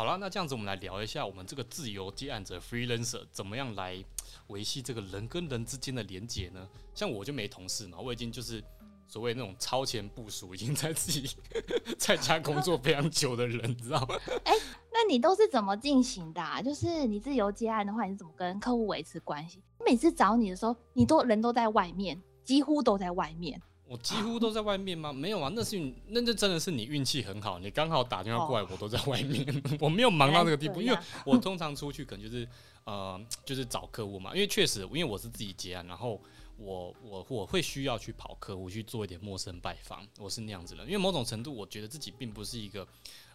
[0.00, 4.02] 好了，那这样子我们来聊一下我们这个自由接案者 freelancer 怎么样来
[4.46, 6.66] 维系这个人跟人之间的连接呢？
[6.94, 8.64] 像我就没同事嘛，我已经就是
[9.06, 11.28] 所谓那种超前部署，已经在自己
[12.00, 14.18] 在家工作非常久的人，你知道吗？
[14.44, 14.54] 哎
[14.90, 16.62] 那你都是怎么进行的、啊？
[16.62, 19.62] 就是你自由接案的话，你怎么跟客户维持关系？
[19.84, 23.60] 每次找你的时候，你都人都在外面，几乎都在外面。
[23.90, 25.12] 我几乎都在外面吗？
[25.12, 25.76] 没有啊，那是
[26.06, 32.48] 那那真的是你运气很好，你刚好打电话过来，我都在外面， 我没有忙到那个地步，因为我通常出去可能就是
[32.84, 36.22] 呃就是找客户嘛，因为确实因为我是自己接案，然后
[36.56, 42.86] 我我我会需要去跑客户去做一点陌生拜访，我是那样子的，因为某种程度我觉得自己并不是一个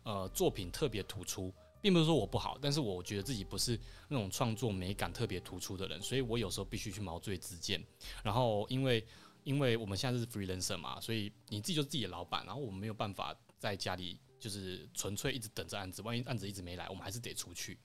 [0.04, 7.84] 呃作品特别突出，并不是说我不好，但是我觉得自己不是那种创作美感特别突出的人，所以我有时候必须去毛遂自荐，
[8.24, 9.06] 然后因为。
[9.45, 17.79] 因为我们现在是 freelancer 嘛，所以你自己就是自己的老板，然后我们没有办法在家里就是纯粹一直等着案子，万一案子一直没来，我们还是得出去。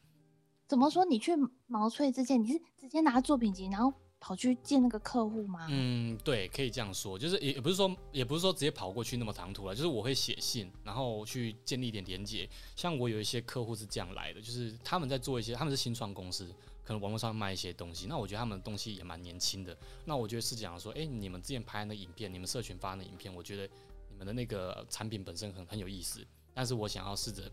[0.67, 1.05] 怎么说？
[1.05, 1.33] 你去
[1.67, 5.67] 毛遂自荐，你是直接拿作品集，然后跑去见那个客户吗？
[5.69, 12.49] 嗯，对，可以这样说，就是也也不是说，也不是说直接跑过去那么长途了，就是我会写信，然后去建立一点连接。
[12.75, 16.55] 像我有一些客户是这样来的，就是他们在做一些，他们是新创公司。
[16.91, 19.79] 可能网络上卖一些东西，那我觉得他们的东西也蛮年轻的。
[20.05, 23.73] 那我觉得是讲说，哎，你们之前拍那影片，你们社群发那影片，我觉得
[24.09, 26.27] 你们的那个产品本身很很有意思。
[26.53, 27.49] 但是我想要试着，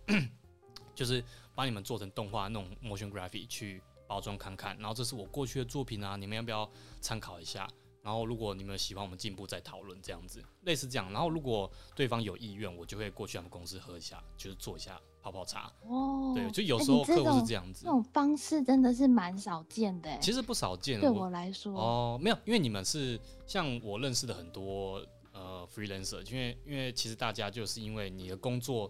[0.95, 1.23] 就是
[1.53, 4.75] 把你们做成动画那种 motion graphic 去包装看看。
[4.79, 6.67] 然后这是我过去的作品啊，你们要不要
[6.99, 7.69] 参考一下？
[8.01, 11.13] 然后如果你们喜欢，我们进一步再讨论这样子，类似这样。
[11.13, 15.71] 然后如果对方有意愿，我就会过去他们公司喝一下，就是做一下泡泡茶。
[15.81, 17.83] 哦，对，就有时候客户是这样子。
[17.83, 20.17] 这种方式真的是蛮少见的。
[20.19, 21.73] 其实不少见，对我来说。
[21.73, 28.89] 哦，没有，因为你们是像我认识的很多呃 freelancer，因为因为其实大家就是因为你的工作，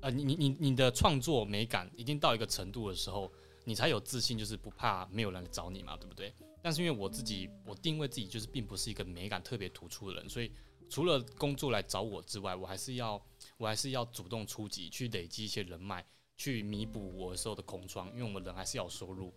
[0.00, 3.30] 呃，你你你你的创作美感一定到一个程度的时候，
[3.64, 6.32] 你才有自信，就是不怕没有人来找你嘛，对不对？
[6.62, 10.50] 但是因为我自己，我定位自己就是并不是一个美感特别突出的人，所以
[10.88, 13.20] 除了工作来找我之外，我还是要
[13.56, 16.04] 我还是要主动出击，去累积一些人脉，
[16.36, 18.08] 去弥补我时候的空窗。
[18.12, 19.32] 因为我们人还是要收入，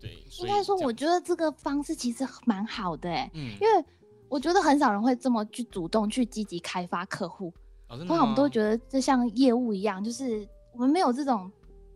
[0.00, 0.24] 对。
[0.38, 3.84] 应该说，我觉得这个方式其实蛮好的，哎，嗯，因为
[4.28, 7.52] 我觉得很少人会这么去主动去积极开发客户，
[7.88, 11.50] 通常我们都觉得这像业务一样，就是我们没有这种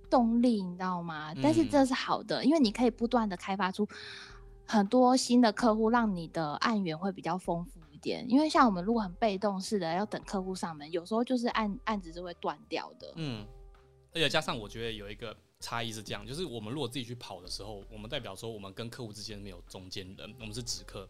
[0.09, 1.35] 动力，你知道吗？
[1.43, 3.89] 但是这是好的，因为你可以不断的开发出。
[4.69, 8.25] 很多新的客户，让你的案源会比较丰富一点。
[8.31, 13.13] 因为像我们如果很被动式的要等客户上门，有时候就是案案子是会断掉的。
[13.17, 13.45] 嗯，
[14.13, 21.09] 而且加上我觉得有一个差异是这样，就是我们如果自己去跑的时候，我们代表说我们跟客户之间没有中间人，我们是直客，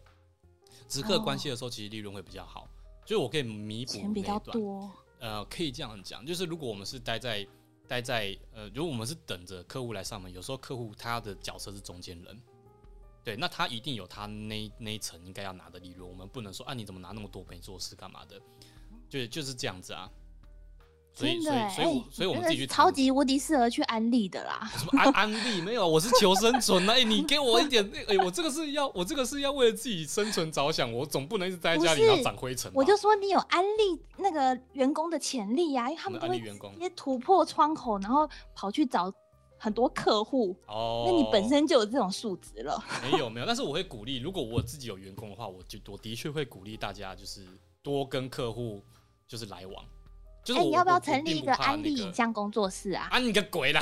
[0.87, 2.67] 直客关系的时候，其实利润会比较好，
[3.05, 4.89] 就是我可以弥补钱比较多。
[5.19, 7.47] 呃，可以这样讲，就是如果我们是待在
[7.87, 12.41] 待在呃，如果我们是等着客户来上门，有时候客户他的角色是中间人。
[13.27, 18.39] 对，那他一定有他那那一层应该要拿的利润，我们不能说啊，你怎么拿那么多没做事干嘛的？
[19.09, 20.09] 就就是这样子啊。
[21.13, 24.71] 所以所以所以所以我们自己去超级无敌适合去安利的啦。
[24.77, 25.85] 什么安安利没有？
[25.85, 32.71] 我是求生存哎，你给我一点哎，我这个是要我这个是要为了自己生存着想，我总不能一直待在家里然后长灰尘。
[32.73, 39.13] 我就说你有安利那个员工的潜力呀，因为他们都会直接突破窗口，然后跑去找。
[39.57, 42.83] 很多客户哦，那你本身就有这种素质了。
[43.01, 47.45] 没有没有，但是我会鼓励，如果我自己有员工的话，我就我的确会鼓励大家，就是
[47.81, 48.83] 多跟客户
[49.27, 49.83] 就是来往。
[50.43, 53.09] 就是你要不要成立一个安利影像工作室啊？
[53.11, 53.81] 安你个鬼啦！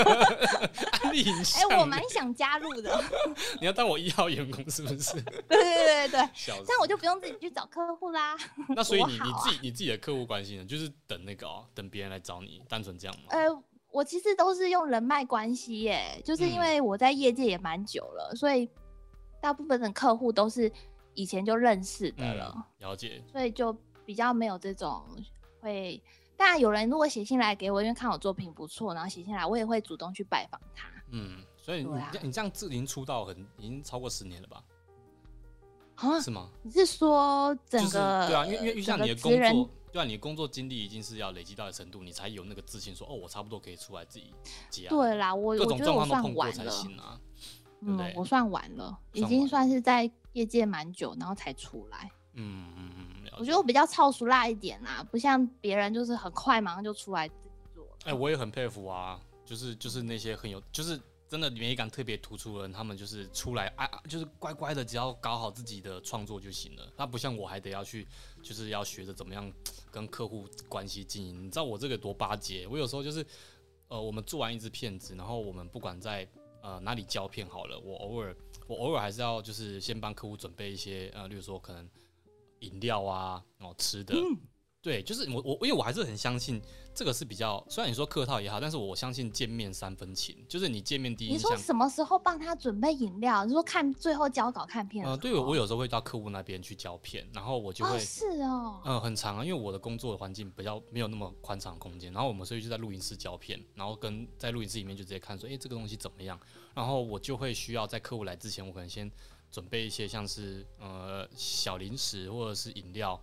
[1.02, 3.04] 安利影像，哎，我蛮想加入的。
[3.60, 5.20] 你要当我一号员工是不是？
[5.46, 8.34] 对对对对对，这样我就不用自己去找客户啦。
[8.68, 10.64] 那所以你你自己你自己的客户关系呢？
[10.64, 13.24] 就是等那个哦，等别人来找你，单纯这样吗？
[13.28, 13.62] 呃。
[13.94, 18.68] 我其实都是用人脉关系耶，就是因为我在业界也蛮久了，所以
[19.40, 20.70] 大部分的客户都是
[21.14, 23.72] 以前就认识的了，了解，所以就
[24.04, 25.04] 比较没有这种
[25.60, 26.02] 会。
[26.36, 30.88] 当然有人如果写信来给我，因为看我作品不错，然后写信来，我也会主动去拜访他。
[31.12, 34.64] 嗯，所以你你这样自营出道很已经超过十年了吧？
[35.94, 36.20] 啊？
[36.20, 36.50] 是吗？
[36.64, 38.44] 你是说整个对啊？
[38.44, 39.70] 因为因为像你的工作。
[39.94, 44.34] 对啊，你工作经历已经是要累积到的程度，你才有那个自信说哦，我差不多可以出来自己
[44.68, 44.88] 接。
[44.88, 47.20] 对啦，我各种状况都碰过才行啊。
[47.80, 52.10] 嗯，我算晚了，已经算是在业界蛮久，然后才出来。
[52.32, 57.86] 嗯嗯嗯，我觉得我比较超熟辣一点啦，不像别人就是很快马上就出来自己做。
[58.04, 61.00] 哎，我也很佩服啊，就是就是那些很有就是。
[61.34, 66.88] 真的美感特别突出的人，他们就是出来啊，就是乖乖的，只要搞好自己的创作就行了。
[66.96, 68.06] 他不像我，还得要去，
[68.40, 69.52] 就是要学着怎么样
[69.90, 71.44] 跟客户关系经营。
[71.44, 72.68] 你知道我这个多巴结？
[72.68, 73.26] 我有时候就是，
[73.88, 76.24] 呃，我们做完一支片子，然后我们不管在
[76.62, 78.36] 呃哪里胶片好了，我偶尔
[78.68, 81.90] 我偶尔还是要就是先帮客户准备一些呃，例如说可能
[82.60, 84.14] 饮料啊，然后吃的。
[84.84, 86.60] 对，就是我我因为我还是很相信
[86.94, 91.50] 这个是比较，虽然你说客套也好，但是我相信见面三分情，就是你见面第一印象。
[91.50, 93.46] 你说什么时候帮他准备饮料？
[93.46, 95.06] 你说看最后交稿看片？
[95.06, 106.38] 呃，对，我有时候会到客户那边去交片，然后我就会是哦，嗯，很长啊，因为我的工作的环境比较没有那么宽敞空间，然后我们所以就在录音室交片，然后跟在录音室里面就直接看说，哎，这个东西怎么样？
[106.74, 109.10] 然后我就会需要在客户来之前，我可能先
[109.50, 113.18] 准备一些像是呃小零食或者是饮料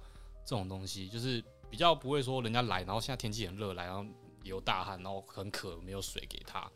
[0.45, 1.43] 这种东西，就是。
[1.71, 4.05] 比较不会说人家来，然后现在天气很热来，然后
[4.43, 6.69] 有大汗，然后很渴，没有水给他。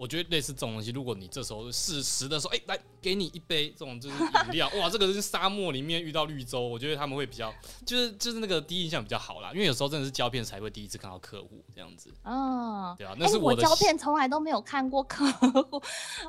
[0.00, 7.52] 我觉得类似这种东西，如果你这时候适时的时候，哎，来给你一杯这种就是饮料，哇，这个是沙漠里面遇到绿洲，我觉得他们会比较，
[7.84, 9.52] 就是就是那个第一印象比较好啦。
[9.52, 12.10] 因为有时候真的是胶片才会第一次看到客户这样子。
[12.24, 15.82] 嗯，对啊，那是我胶片从来都没有看过客户，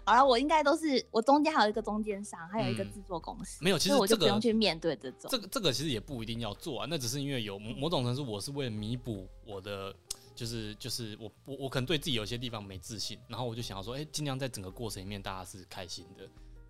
[0.03, 3.63] 好了，我应该都是我中间还有一个中间商，还有一个制作公司。
[3.63, 5.29] 没有，其实我就不用去面对这种。
[5.31, 9.95] 这个这个其实也不一定要做啊，那只是因为有某种程度，我是为了弥补我的。
[10.41, 16.27] 就是就是我我我可能对自己有些地方没自信，然后我就想要说，哎，尽量在整个过程里面大家是开心的，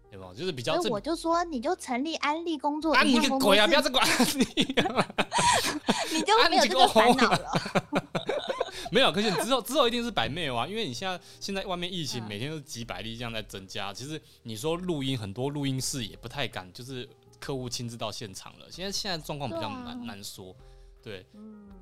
[0.10, 0.34] 对吧？
[0.36, 0.76] 就是比较。
[0.90, 2.94] 我就说，你就成立安利工作。
[2.94, 3.66] 安利个鬼啊！
[3.66, 4.44] 不要再管安利。
[6.12, 7.50] 你就没有这个烦恼了。
[8.92, 17.08] 没有，可是之后之后一定是百妹啊，因为你现在现在外面疫情每天都几百例这样在增加，其实你说录音很多录音室也不太敢，就是
[17.40, 18.66] 客户亲自到现场了。
[18.70, 20.54] 现在现在状况比较难难说。
[21.04, 21.26] 对，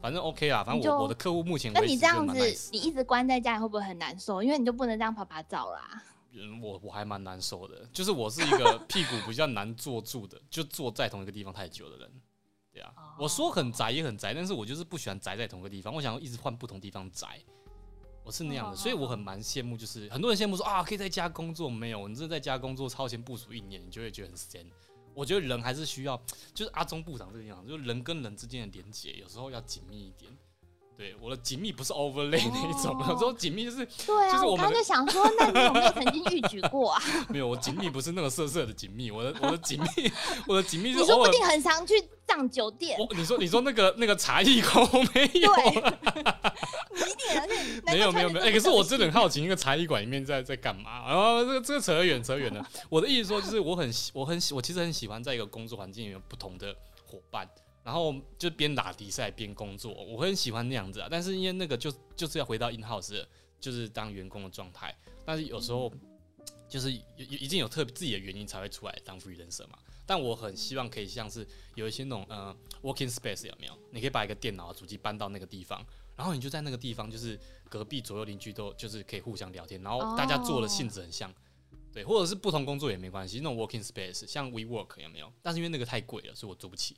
[0.01, 4.41] 反正 OK 啦，反正我我的客户目前那你这样子，你一直关在家里会不会很难受？
[4.41, 6.01] 因为你就不能这样拍拍照啦。
[6.32, 12.12] 嗯，我我还蛮难受的，就是我是一个 屁股比较难坐住的，就坐在同一个地方太久的人。
[12.71, 17.39] 对啊，我说很宅也很宅，但是我就是不喜欢宅在同一个地方，我想要一直换不同地方宅。
[18.23, 24.63] 我是那样的，所以我很蛮羡慕，就是很多人羡慕说啊，可以在家工作，没有，你真的在家工作超前部署一年，你就会觉得很闲。
[25.19, 26.15] 我觉得人还是需要，
[26.53, 30.32] 就是阿忠部长这个样子，就人跟人之间的连接有时候要紧密一点。
[30.99, 37.01] 对，我的紧密不是 overlay 那一种，有时候紧密就是，对啊，我刚就想说，那你有没有曾经预举过啊？
[37.31, 40.12] 没有，我紧密不是那个色色的紧密，我的我的紧密，
[40.45, 40.99] 我的紧密是。
[40.99, 41.93] 你说不定很常去
[42.27, 42.99] 上酒店。
[43.15, 44.85] 你说你说那个那个茶艺口
[45.15, 45.49] 没有？
[47.85, 51.07] 没有没有没有，哎，可是我真的很好奇，那个茶艺馆里面在在干嘛？
[51.07, 52.62] 然后这个这个扯远扯远了。
[52.89, 57.47] 我的意思说，就是我很我很喜我其实很喜欢在一个工作环境里面不同的伙伴，
[57.89, 61.08] 然后就边打比赛边工作，我很喜欢那样子啊。
[61.10, 63.25] 但是因为那个就就是要回到 in house，
[63.60, 64.95] 就是当员工的状态。
[65.25, 65.91] 但是有时候
[66.67, 69.80] 就是有已经有特自己的原因才会出来当 freelancer 嘛。
[70.06, 73.75] 但我很希望可以像是有一些那种呃 working space 有没有？
[73.89, 75.84] 你可以把一个电脑主机搬到那个地方。
[76.15, 81.34] 然后你就在那个地方，就是隔壁左右邻居都就是可以互相聊天，然后大家做的性质很像，
[81.91, 83.38] 对，或者是不同工作也没关系。
[83.38, 85.34] 那种 working space 像 we work 有没有？
[85.41, 86.95] 但是因为那个太贵了，所以我租不起。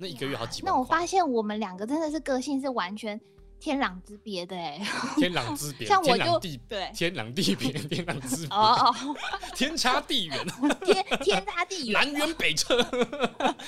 [0.00, 0.72] 那一个月好几万。
[0.72, 3.20] 那我发现我们两个真的是个性是完全。
[3.62, 4.80] 天壤之别的哎，
[5.20, 8.94] 天壤之别，像我就对天壤地别，天壤之别哦哦，
[9.54, 10.46] 天差地远，
[10.82, 12.82] 天天差地远，南辕北辙。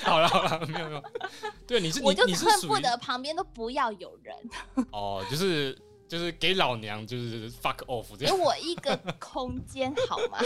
[0.03, 1.03] 好了好了，没有没有，
[1.67, 4.35] 对你是我就恨不得旁边都不要有人。
[4.93, 10.39] 哦，就是就是给老娘就是 fuck off 这样，给我一个空间好吗？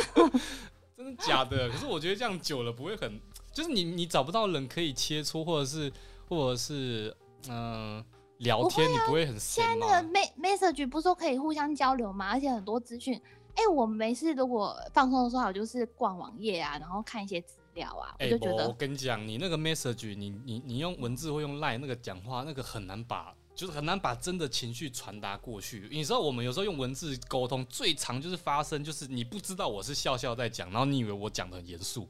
[0.96, 1.70] 真的假的？
[1.70, 3.20] 可是我觉得这样久了不会很，
[3.56, 5.90] 就是你你找不到人可以切磋，或者是
[6.28, 7.16] 或者是
[7.48, 8.04] 嗯。
[8.40, 12.28] 聊天你不会很现在那个 message 不是说可以互相交流吗？
[12.32, 13.18] 而且很多资讯，
[13.54, 18.68] 哎，我没事，如果放松的时候，我就是逛网页啊，然后看一些资料啊，我就觉得。
[18.68, 25.88] 我跟你讲，你那个 message，你你你用文字或用 line 那个讲话，那个很难把，就是很难把真的情绪传达过去。
[25.90, 32.06] 你知道，我们有时候用文字沟通，最常就是发生，就是你不知道我是笑笑在讲，然后你以为我讲的很严肃，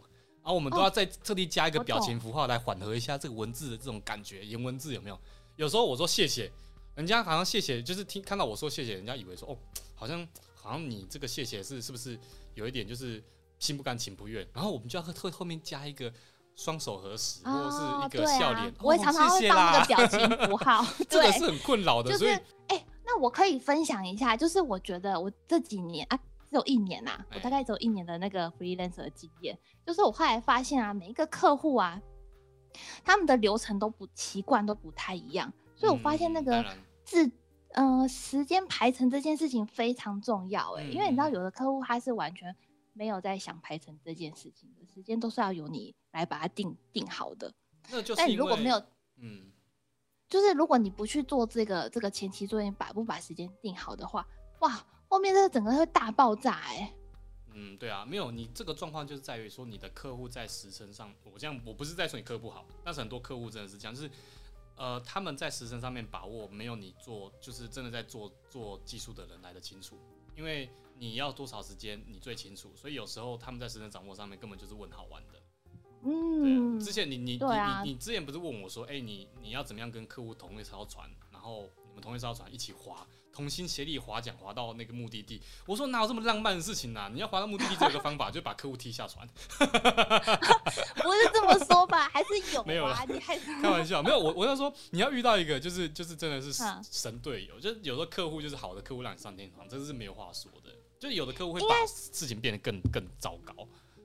[0.47, 5.19] 然后我们都要再特地加一个表情符号来缓和一下这个文字的这种感觉，言文字有没有？
[5.57, 6.49] 有时候我说谢谢，
[6.95, 9.59] 人家好像谢谢，就是听看到我说谢谢，人家以为说哦，
[9.97, 12.17] 好像好像你这个谢谢是是不是
[12.55, 13.21] 有一点就是
[13.59, 16.13] 心不甘情不愿，然后我们就要后后面加一个
[16.55, 22.13] 双手合十或者是一个笑脸，我常常会放一个表情符号， 这个是很困扰的。
[22.13, 22.27] 就是
[22.69, 26.17] 哎，那我可以分享一下，就是我觉得我这几年啊，
[26.49, 32.01] 只有一年呐，我大概只有一年的那个 freelancer 的经验，就是我后来发现啊，每一个客户啊。
[33.03, 36.63] 他们的流程都不习惯，都不太一样，所以我发现那个
[37.05, 37.31] 字，
[37.73, 42.55] 呃，时间排程这件事情非常重要，哎，因为你知道有的客户他是完全
[42.93, 47.51] 没有在想排程这件事情的，时间都是要由你来把它定定好的。
[47.91, 48.77] 那就是，你如果没有，
[49.23, 49.51] 嗯，
[50.29, 54.27] 就是如果你不去做这个这个前期作业，把不把时间定好的话，
[54.61, 56.93] 哇，后面这个整个会大爆炸，哎。
[57.59, 64.11] 嗯，对啊，没有你这个状况就是在于说你的客户在时程上，我这样我不是在说你客户不好，但是很多客户真的是这样，就是
[64.77, 69.97] 呃，他们在时程上面把握没有你做，就是真的在做做技术的人来的清楚，
[70.37, 75.41] 因为你要多少时间你最清楚，所以有时候他们在时程掌握上面根本就是问好玩的。
[76.03, 83.07] 对嗯啊，，之前你你啊你你你之前不是问我说，哎、你你要怎么样跟客户同一艘船，然后你们同一艘船一起划，
[83.37, 85.43] 同心协力划桨划到那个目的地？
[85.67, 89.29] 我说哪有这么浪漫的事情呢、你要划到目的地只有一个方法，就把客户踢下船。
[89.59, 92.09] 不是这么说吧？
[92.09, 93.05] 还是有没有啊？
[93.07, 100.71] 你还是开玩笑，没有我我要说你要遇到一个就是就是真的是嗯神队友，就是有时候客户就是好的客户让你上天堂，这是没有话说的。
[100.99, 103.55] 就是有的客户会把事情变得更更糟糕，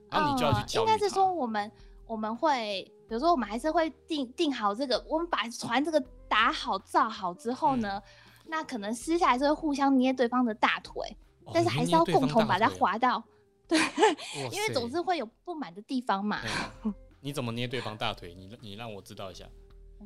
[0.09, 0.91] 然后你就要去嗯教育他。
[0.91, 1.71] 应该是说我们
[2.05, 8.03] 我们会，比如说我们还是会定定好这个，我们把船这个打好造好之后呢，嗯
[8.51, 11.07] 那可能私下还是会互相捏对方的大腿，
[11.45, 13.23] 哦但是还是要共同把它，划到，
[13.65, 13.79] 对
[14.51, 18.35] 因为总是会有不满的地方嘛，哎你怎么捏对方大腿？
[18.35, 19.47] 你你让我知道一下。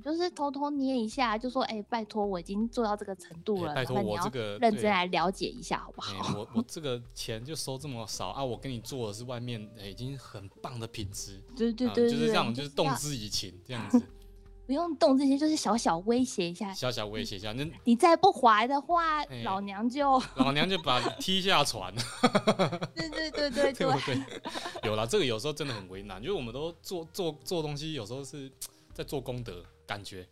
[0.04, 6.40] 就是偷偷捏一下，就说哎、拜托，我已经做到这个程度了，哎拜托我这个认真来了解一下好不哎好？
[6.40, 8.44] 我我这个钱就收这么少啊！
[8.44, 14.06] 我跟你做的是外面、哎已经很棒的品质，对对啊对对对，就是这样，就是动之以情这样子，
[14.66, 21.94] 不用动这些，就是小小威胁一下，小小威胁一下，那你再不还的话，哎老娘就老娘就把你踢下船，
[22.96, 24.20] 对对对对 对不对？
[24.84, 28.52] 有了，这个有时候真的很为难，因为我们都做做做东西，有时候是
[28.94, 30.28] 在做功德，感觉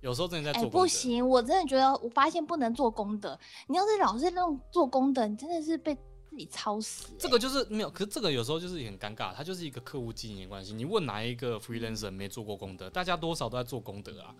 [0.00, 0.78] 有时候真的在哎、做功德。
[0.80, 3.38] 不行，我真的觉得，我发现不能做功德。
[3.68, 5.96] 你要是老是那种做功德，你真的是被
[6.36, 10.74] 自己操死、这个就是没有，可是这个有时候就是很尴尬，它就是一个客户经营的关系。
[10.74, 12.90] 你问哪一个 freelancer 没做过功德？
[12.90, 14.34] 大家多少都在做功德啊，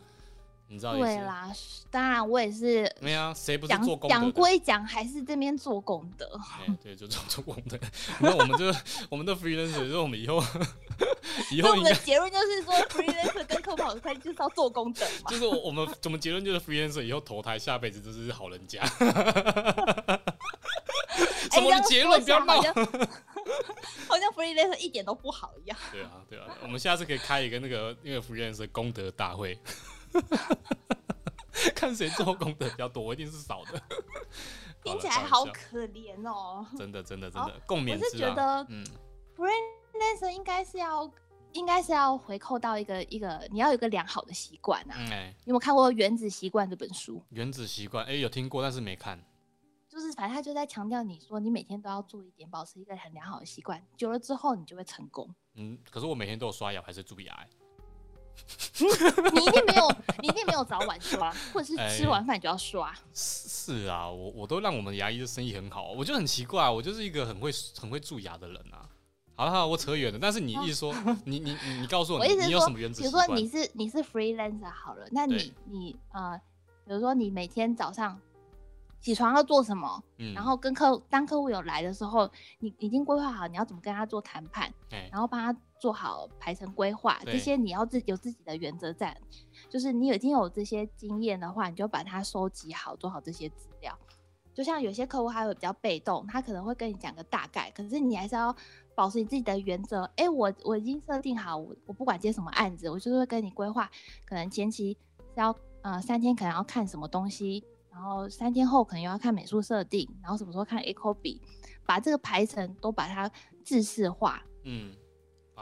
[0.68, 0.94] 你知道？
[0.94, 1.50] 对啦，
[1.90, 4.14] 当然我也是没啊，谁不是讲做功德？
[4.14, 6.38] 讲归讲，还是这边做功德。
[6.60, 7.78] 哎，对，就做做功德。
[8.20, 8.66] 那我们就
[9.08, 10.44] 我们的 freelancer，就是我们以后
[11.50, 15.38] 以后我们的结论就是说，freelancer 跟客户好的关系就是要做功德嘛就。
[15.38, 18.82] 是我们我们结论就是 freelancer 以后投胎下辈子就是好人家。
[21.56, 22.22] 什么结论？
[22.22, 22.62] 不要闹好。
[24.18, 25.78] 像 freelancer 一点都不好一样。
[25.92, 29.56] 对啊，对啊，我们下次可以开一个那个那个 freelancer 功德大会，
[31.74, 33.80] 看谁做功德比较多，我一定是少的。
[34.82, 36.66] 听起来好可怜哦。
[36.76, 38.18] 真的真的真的共勉我是。
[38.18, 38.84] 觉得嗯
[39.36, 41.08] ，freelancer 应该是要，
[41.52, 44.94] 应该是要回扣到一个一个，你要有一个良好的习惯啊。
[44.98, 47.22] 嗯哎，你有没有看过《原子习惯》这本书？
[47.30, 49.22] 原子习惯，哎，有听过，但是没看。
[49.96, 55.34] 就是反正他就在强调你说，你每天都要做一点，保持一个很良好的习惯，久了之后你就会成功。
[55.54, 57.48] 嗯，可是我每天都有刷牙，还是蛀牙、欸。
[59.32, 59.88] 你一定没有，
[60.20, 62.94] 你一定没有早晚刷，或者是哎吃完饭就要刷。
[63.14, 68.86] 是是啊，我我都让我们牙医的生意很好，我就很奇怪，我就是一个很会很会蛀牙的人啊。
[69.34, 70.94] 好了好了，我扯远了，但是你一直说，
[71.24, 73.06] 你你你你告诉我，你你有什么原则比？
[73.06, 76.38] 如说你是你是 freelancer 好了，那你你呃，
[76.84, 78.20] 比如说你每天早上
[79.06, 82.28] 起床要做什么，嗯然后跟客当客户有来的时候，
[82.58, 89.16] 你已经规划好你要怎么跟他做谈判，哎然后帮他做好排程规划，这些你要自有自己的原则在，
[89.70, 93.96] 就是你已经有这些经验的话，你就把它收集好，做好这些资料。
[94.52, 98.52] 就像有些客户他会比较被动，他可能会跟你讲个大概，可是你还是要
[98.96, 100.02] 保持你自己的原则。
[100.16, 103.88] 哎，我我已经设定好，我我不管接什么案子，我就是会跟你规划，
[104.24, 107.62] 可能前期是要呃三天可能要看什么东西，
[107.96, 111.40] 然后三天后可能又要看美术设定，然后什么时候看 A 口笔，
[111.86, 113.30] 把这个排程都把它
[113.64, 114.94] 制式化，嗯，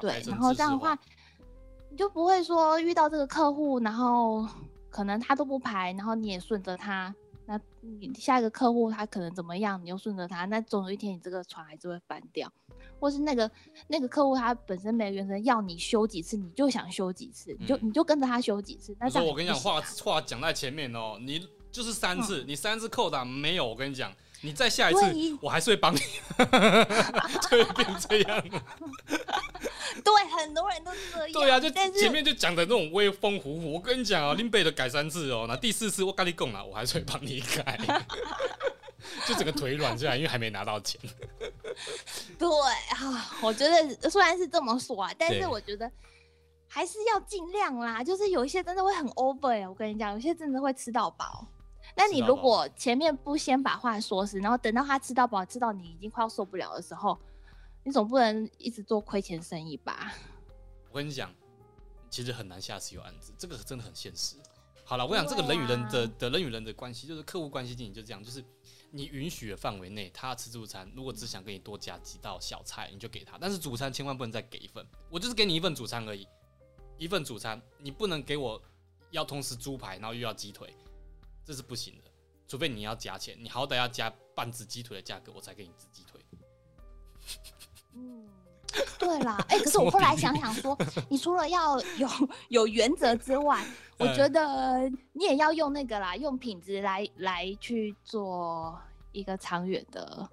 [0.01, 0.99] 对然后这样的话，
[1.91, 4.45] 你就不会说遇到这个客户，然后
[4.91, 7.15] 可能他都不排，然后你也顺着他，
[7.47, 12.53] 那你下一个客户他可能怎么样，你又顺着他，那总有一天你这个船还是会翻掉，
[12.99, 13.49] 或是那个
[13.87, 18.97] 那个客户他本身没有原则，要你修几次，你就想修几次，你就嗯你就跟着他修几次。
[18.99, 25.01] 那我说我跟你讲，话话讲在前面哦，你就是三次，嗯你三次扣打没有，我跟你讲，你再下一次，
[25.43, 25.99] 我还是会帮你，
[27.43, 28.45] 就会变这样。
[30.05, 31.69] 对很多人都是这样，对啊，就
[31.99, 37.79] 前面就讲的那种威风虎虎，我跟你讲啊，林北的改三次哦，那第四次我跟你讲了，我还是会帮你改，
[39.27, 41.01] 就整个腿软下来，因为还没拿到钱。
[42.39, 45.91] 对啊，我觉得虽然是这么说啊，但是我觉得
[46.69, 48.03] 还是要尽量啦。
[48.03, 51.47] 就是有一些真的会很 over 哎、我跟你讲，有些真的会吃到饱。
[51.97, 57.19] 那你如果前面不先把话说死，然后等到他吃到饱，知道你已经快要受不了的时候，
[57.83, 60.13] 你总不能一直做亏钱生意吧？
[60.91, 61.33] 我跟你讲，
[62.09, 64.37] 其实很难下次有案子，这个真的很现实。
[64.87, 68.45] 好了，我想这个人与人的、啊的人与人的关系，就是客户关系经营就这样，就是
[68.91, 76.29] 你允许的范围内，他吃自助餐，如果只想跟你多加几道小菜，你就给他，但是主餐千万不能再给一份，我就是给你一份主餐而已，
[76.99, 78.61] 一份主餐，你不能给我
[79.11, 80.77] 要同时猪排，然后又要鸡腿，
[81.45, 82.11] 这是不行的。
[82.47, 86.21] 除非你要加钱，你好歹要加半只鸡腿的价格，我才给你只鸡腿。
[87.95, 88.29] 嗯，
[88.99, 90.77] 对啦，哎、可是我后来想想说，
[91.09, 92.09] 你除了要有
[92.49, 93.65] 有原则之外，
[93.99, 98.79] 我嗯觉得你也要用那个啦，用品质来来去做
[99.13, 100.29] 一个长远的。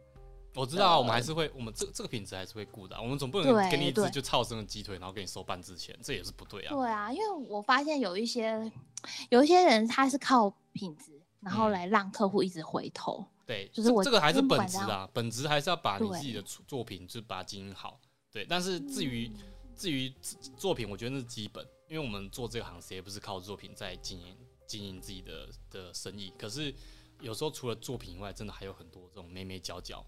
[0.53, 6.75] 我知道啊，我们还是会，我们这这个品质还是会顾的啊、我们总不能对给你一只就超生的鸡腿，然后给你收半只钱，这也是不对啊。
[6.75, 8.71] 对啊，因为我发现有一些
[9.29, 13.25] 有一些人他是靠品质，然后嗯来让客户一直回头。
[13.45, 17.99] 对，就是我这这个还是本质啊，本质还是要把你自己的作作品就是把它经营好。
[18.31, 20.13] 对，但是至于、嗯至于
[20.55, 24.37] 作品，我觉得那是基本，因为我们做这个行谁也不是靠作品在经营
[24.67, 26.31] 经营自己的的生意。
[26.37, 26.71] 可是
[27.19, 30.05] 有时候除了作品以外，真的还有很多这种眉眉角角，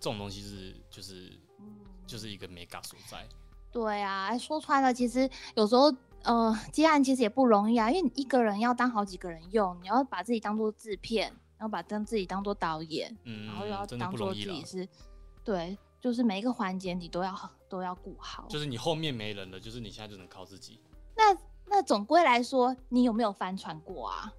[0.00, 3.24] 这种东西是就是嗯就是一个美感所在。
[3.70, 5.94] 对啊，哎说穿了，其实有时候
[6.24, 14.34] 呃接案其实也不容易啊，因为你一个人要当好几个人用，你要把自己当做制片，然后把当自己当做导演，嗯，然后又要真的当做。
[14.34, 14.88] 自己是，
[15.44, 18.46] 对，就是每一个环节你都要都要顾好。
[18.48, 20.80] 就是你后面没人了，就是你现在就能靠自己。
[21.14, 21.36] 那
[21.66, 24.32] 那总归来说，你有没有翻船过啊？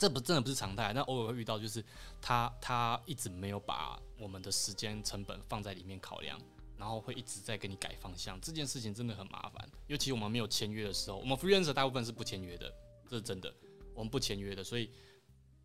[0.00, 1.84] 这不真的不是常态，但偶尔会遇到，就是
[2.22, 6.40] 他他一直没有把我们的时间成本放在里面考量，
[6.78, 9.68] 然后会一直在跟你改方向，这件事情真的很麻烦。
[9.88, 12.74] 尤其我们没有签约的时候，我们 freelancer 大部分是不签约的，
[13.10, 13.54] 这是真的，
[13.92, 14.90] 我们不签约的，所以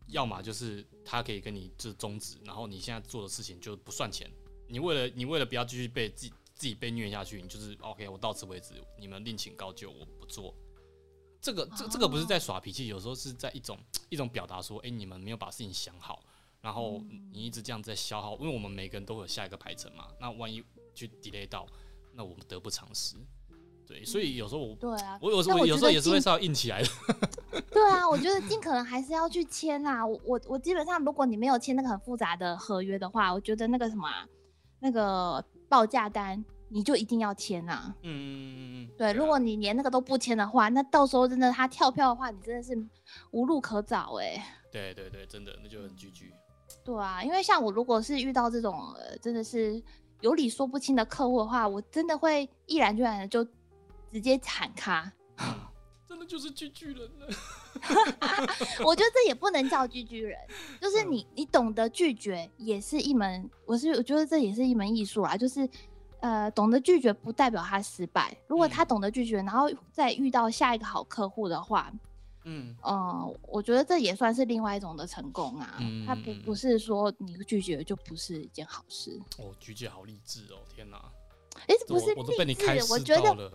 [0.08, 4.30] 要么就是他可以跟你就终止，然后你现在做的事情就不算钱，
[4.68, 10.54] 你为了你为了不要继续被自自己被虐下去，你就是 OK，我到此为止，你们另请高就，我不做。
[11.40, 13.78] 这个这这个不是在耍脾气，有时候是在一种
[14.08, 16.22] 一种表达说，哎、你们没有把事情想好，
[16.60, 17.00] 然后
[17.32, 20.62] 你一直这样在消耗，因为我们每个人都会有下一个排程嘛，那万一
[20.94, 21.66] 去 delay 到，
[22.12, 23.16] 那我们得不偿失。
[23.86, 26.88] 对，所以有时候我对啊，我有时候有时候也是会是要硬起来的。
[27.70, 30.04] 对啊，我觉得尽可能还是要去签啦。
[30.04, 34.26] 我我我基本上，如果你没有签那个很复杂的合约的话，我觉得那个什么、啊、
[34.80, 37.94] 那个报价单，你就一定要签啊。
[38.02, 42.76] 嗯嗯嗯嗯，对，啊如果你连那个都不签的话，那到时候真的他跳票的话，你真的是
[43.30, 46.32] 无路可找哎、对对对，真的那就很居居。
[46.84, 49.82] 对啊，因为像我如果是遇到这种呃真的是
[50.20, 53.44] 有理说不清的客户的话，我真的会毅然决然的就
[54.12, 55.12] 直接喊卡。
[56.08, 57.28] 真的就是居居人了。
[58.84, 60.38] 我觉得这也不能叫拒拒人，
[60.80, 65.68] 就是嗯你你懂得拒绝也是一门，我是我觉得这也是一门艺术啊，就是
[66.26, 71.92] 呃懂得拒绝不代表他失败，如果他嗯懂得拒绝，然后再遇到下一个好客户的话，
[72.44, 80.96] 嗯，嗯，我觉得这也算是另外一种的成功啊，他不嗯不是说你拒绝就不是一件好事，哦，菊姐好励志哦，天哪！
[81.68, 83.52] 哎、这不是我我都被你励志开示我觉得。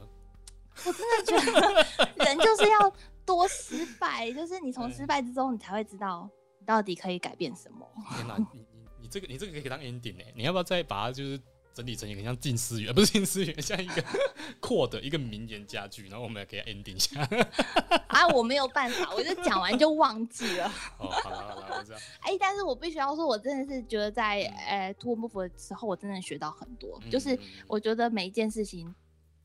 [0.85, 2.93] 我真的觉得人就是要
[3.25, 7.85] 多失败，就是你从失败之中，你才会知道你到底可以改变什么。
[8.15, 11.39] 天哪，你你你这个你这个可以当 ending 哎，你要不要再把它就是
[11.73, 14.03] 整理成一个像近思源， 不是近思源，像一个
[14.59, 17.21] 扩的一个名言佳句，然后我们也可以 ending 一下。
[18.07, 20.65] 啊，我没有办法，我就讲完就忘记了。
[20.97, 21.97] 哦，好了好了，我知道。
[22.21, 27.01] 哎、但是我必须要说，我真的是觉得在嗯呃图文不符的时候，我真的学到很多。
[27.09, 28.93] 就是嗯我觉得每一件事情，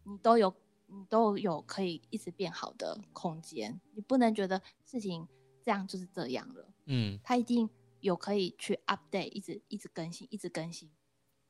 [0.05, 0.53] 你都有
[0.87, 3.81] 你都有可以一直变好的空间。
[3.95, 5.27] 你不能觉得事情
[5.65, 7.69] 这样就是这样了，嗯，它一定
[8.01, 10.91] 有可以去 update，一直一直更新，一直更新。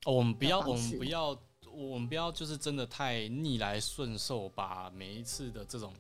[0.07, 1.36] 哦，我们不要，我们不要，
[1.72, 5.92] 我们不要，就是真的太逆来顺受，把每一次的这种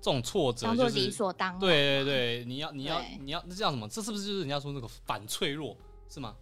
[0.00, 1.58] 这种挫折，当做理就是所当然。
[1.58, 3.88] 对对对，你要你要你要那叫什么？
[3.88, 5.76] 这是不是就是人家说那个反脆弱
[6.08, 6.36] 是吗？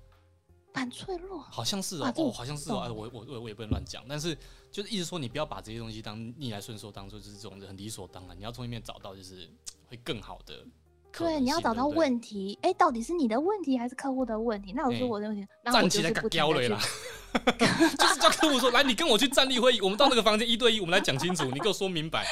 [0.75, 1.41] 反脆弱。
[1.51, 4.37] 好像是哦啊，哦，好像是哦，懂哎，我我我我也不能乱讲，但是
[4.71, 9.49] 就是一直说你不要把这些东西当逆来顺受，当做就是这种很理所当然，你要从里面找到就是
[9.87, 10.63] 会更好的
[11.19, 14.73] 对，你要找到问题，哎、到底是你的问题还是客户的问题？
[14.75, 16.81] 那我哎说我的问题，然后我站起来嘎就是不停的去胶了啦
[17.99, 22.27] 就是叫客户说，来，你跟我去站立会议，我们到那个房间一对一，我们来讲清楚，你给我说明白。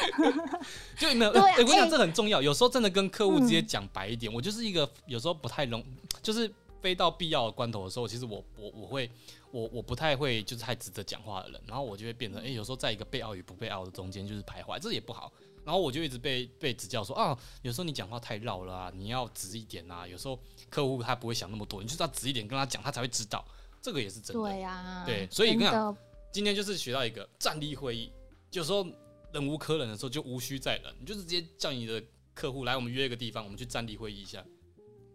[0.99, 5.85] 就没有，对啊哎我跟你讲哎这很重要，有时候真的跟客户直接嗯讲白一点，我就是一个有时候不太容，
[6.23, 9.11] 就是非到必要的关头的时候，其实我我我会
[9.51, 15.31] 我我不太会就是太直着讲话的人，然后我就会变成，哎、有时候在一个被傲与不被傲的中间就是徘徊，这也不好。
[15.67, 20.07] 然后我就一直被被指教说啊，有时候你讲话太绕了啊，你要直一点啊。
[20.07, 20.41] 有时候
[20.71, 23.45] 客户他不会想那么多，你就是要直一点跟他讲，他才会知道。
[23.83, 24.41] 这个也是真的。
[24.41, 25.97] 对呀、对所以你看
[26.31, 28.13] 今天就是学到一个站立会议，
[28.53, 28.87] 有时候
[29.33, 32.01] 忍无可忍的时候就无需再忍，你就是直接叫你的
[32.33, 34.45] 客户来，我们约一个地方，我们去站立会议一下。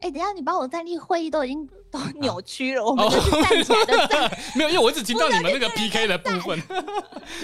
[0.02, 6.62] 哎、等一下你把我站立会议都已经都 扭曲了，我们哦就是站起来的站， 没有，因为我一直听到你们那个 PK 的部分。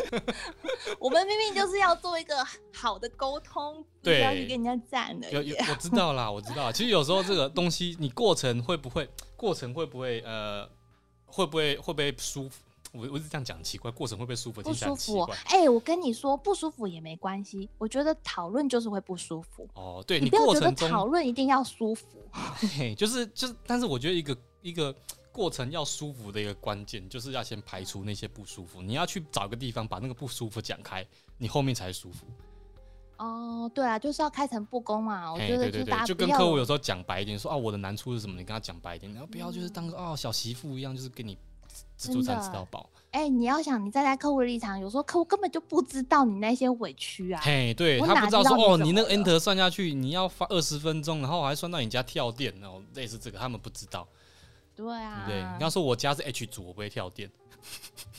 [0.99, 2.35] 我们明明就是要做一个
[2.73, 5.31] 好的沟通，不要去跟人家站的。
[5.31, 6.71] 有有，我知道啦，我知道。
[6.71, 10.67] 其实有时候这个东西，你过程会不会，过程会不会，呃，
[11.25, 12.61] 会不会会不会舒服？
[12.93, 14.61] 我我是这样讲奇怪，过程会不会舒服？
[14.61, 17.69] 不舒服哎、我跟你说，不舒服也没关系。
[17.77, 22.07] 我觉得讨论就是会不舒服，哦，对你不要觉得讨论一定要舒服。
[22.77, 24.95] 嘿，就是就是，但是我觉得一个一个
[25.31, 28.81] 过程要舒服的一个关键，就是要先排除那些不舒服。
[28.81, 31.05] 你要去找个地方把那个不舒服讲开，
[31.37, 32.25] 你后面才舒服。
[33.17, 35.33] 哦，对啊，就是要开诚布公嘛。
[35.33, 41.35] 我，觉得就是大家不要有跟客户有时候讲白一点，说啊我的难处是什么，你跟他讲白一点，然后不要就是当个哦小媳妇一样，就是跟你
[41.95, 42.89] 自助餐吃到饱。
[43.11, 47.41] 哎、你要想你站在客户的立场，有时候客户根本就不知道你那些委屈啊。
[47.43, 54.07] 嘿，对他不知道说哦，你那个 enter 算下去，你要发二十分钟，然后还算到你家跳电，然后类似这个，他们不知道，
[54.75, 55.41] 对啊，对？
[55.57, 57.27] 你要说我家是 H 组，我不会跳电。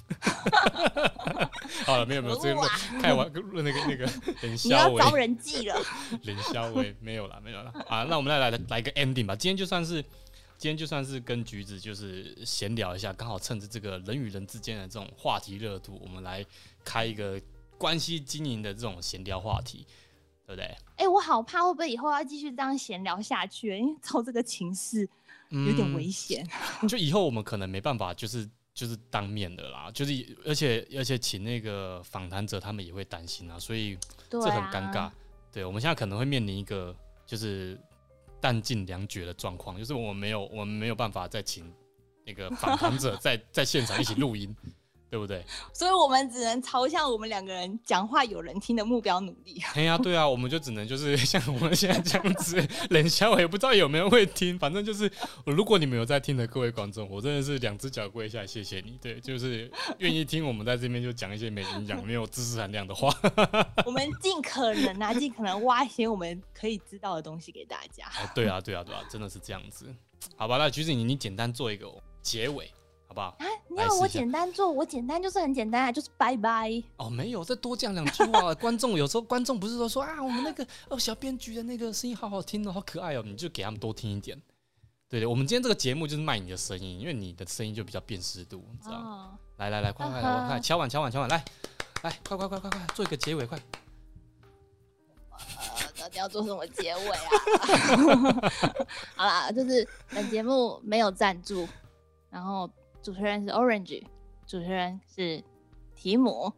[1.86, 2.68] 好了，没有没有，这个哇
[3.00, 4.04] 开玩那个那个
[4.42, 5.76] 冷你笑伟，要招人忌了。
[6.22, 8.02] 冷笑伟没有了没有了啊！
[8.08, 9.36] 那我们来来来个 ending 吧。
[9.36, 10.04] 今天就算是
[10.58, 16.44] 今天就算是跟橘子就是闲聊一下，刚好趁着这个人与人之间的这种话题热度，我们来
[16.84, 17.40] 开一个
[17.78, 19.86] 关系经营的这种闲聊话题，
[20.44, 20.76] 对不对？
[20.96, 25.08] 哎、我好怕会不会以后要继续这样闲聊下去，因为照这个情势
[25.50, 26.44] 有点危险。
[26.88, 28.44] 就以后我们可能没办法，就是
[28.74, 30.12] 就是当面的啦，就是
[30.44, 33.96] 而且而且请那个访谈者他们也会担心啊，所以、
[34.28, 35.08] 这啊，很尴尬。
[35.52, 36.94] 对，我们现在可能会面临一个
[37.24, 37.80] 就是
[38.40, 41.72] 弹尽粮绝的状况，就是我们没有我们没有办法再请
[42.24, 44.54] 那个访谈者在 在现场一起录音，
[45.10, 45.44] 对不对？
[45.72, 49.62] 所以我们只能朝向我们两个人讲话有人听的目标努力。
[49.74, 55.10] 哎呀，对啊，我们就只能就是 像我们现在这样子冷笑，我也不知道有没有人会听，反正就是
[55.44, 63.12] 如果你们有在听的各位观众，我真的是两只脚跪下来谢谢你，对，就是愿意听我们在这边就讲一些没营养、没有知识含量的话。
[63.86, 68.06] 我们尽可能啊，尽可能挖一些我们可以知道的东西给大家。
[68.06, 69.86] 哦，对啊，对啊，对啊，真的是这样子。
[70.36, 71.86] 好吧，那橘子你你简单做一个
[72.20, 72.70] 结尾，
[73.08, 73.34] 好不好？
[73.38, 76.70] 啊，你要我简单做，我简单就是很简单啊，就是拜拜。
[76.98, 78.54] 哦，没有，再多讲两句话。
[78.56, 84.40] 观众有时候观众不是都说啊，我们那个哦小编局的那个声音好好听哦，好可爱哦，你就给他们多听一点。
[85.08, 89.30] 对对，我们今天这个节目就是卖你的声音，因为你的声音就比较辨识度，你知道吗？
[89.32, 91.42] 哦，来来来，快快来，啊哈快敲碗敲碗敲碗，来
[92.02, 93.58] 来，快快快快快，做一个结尾，快！
[95.30, 95.38] 呃，
[95.98, 98.52] 到底要做什么结尾啊？
[99.16, 101.66] 好啦，就是本节目没有赞助，
[102.28, 102.68] 然后
[103.02, 104.02] 主持人是 Orange，
[104.46, 105.42] 主持人是
[105.94, 106.52] 提姆，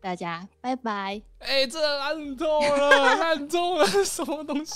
[0.00, 1.20] 大家拜拜。
[1.38, 4.74] 哎、这烂透了， 烂透了，什么东西？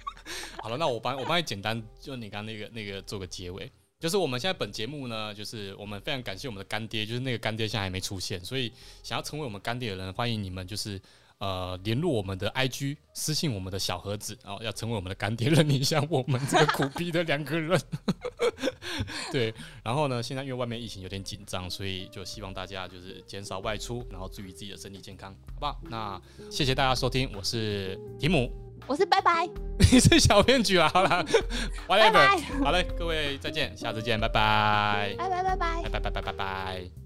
[0.62, 3.70] 好了，那我帮我帮你简单，就你刚刚那个那个做个结尾。
[3.98, 8.70] 就是我们现在本节目呢，就是我们非常感谢我们的干爹，就是那个干爹现在还没出现，所以
[9.02, 11.00] 想要成为我们干爹的人，欢迎你们就是
[11.38, 17.80] 呃联络我们的 IG，私信我们的小盒子，然后要成为我们的干爹，认领一下我们这个苦逼的两个人。
[19.30, 25.80] 对，然后呢，现在因为外面疫情有点紧张，所以就希望大家就是减少外出，然后注意自己的身体健康，好不好？
[25.90, 26.20] 那
[26.50, 28.50] 谢谢大家收听，我是提姆，
[28.86, 29.46] 我是拜拜，
[29.92, 31.22] 你是小编剧啊，好啦
[31.86, 35.82] 拜拜好嘞，各位再见，下次见，拜拜，拜拜拜拜拜。
[35.90, 37.05] 拜拜拜拜拜。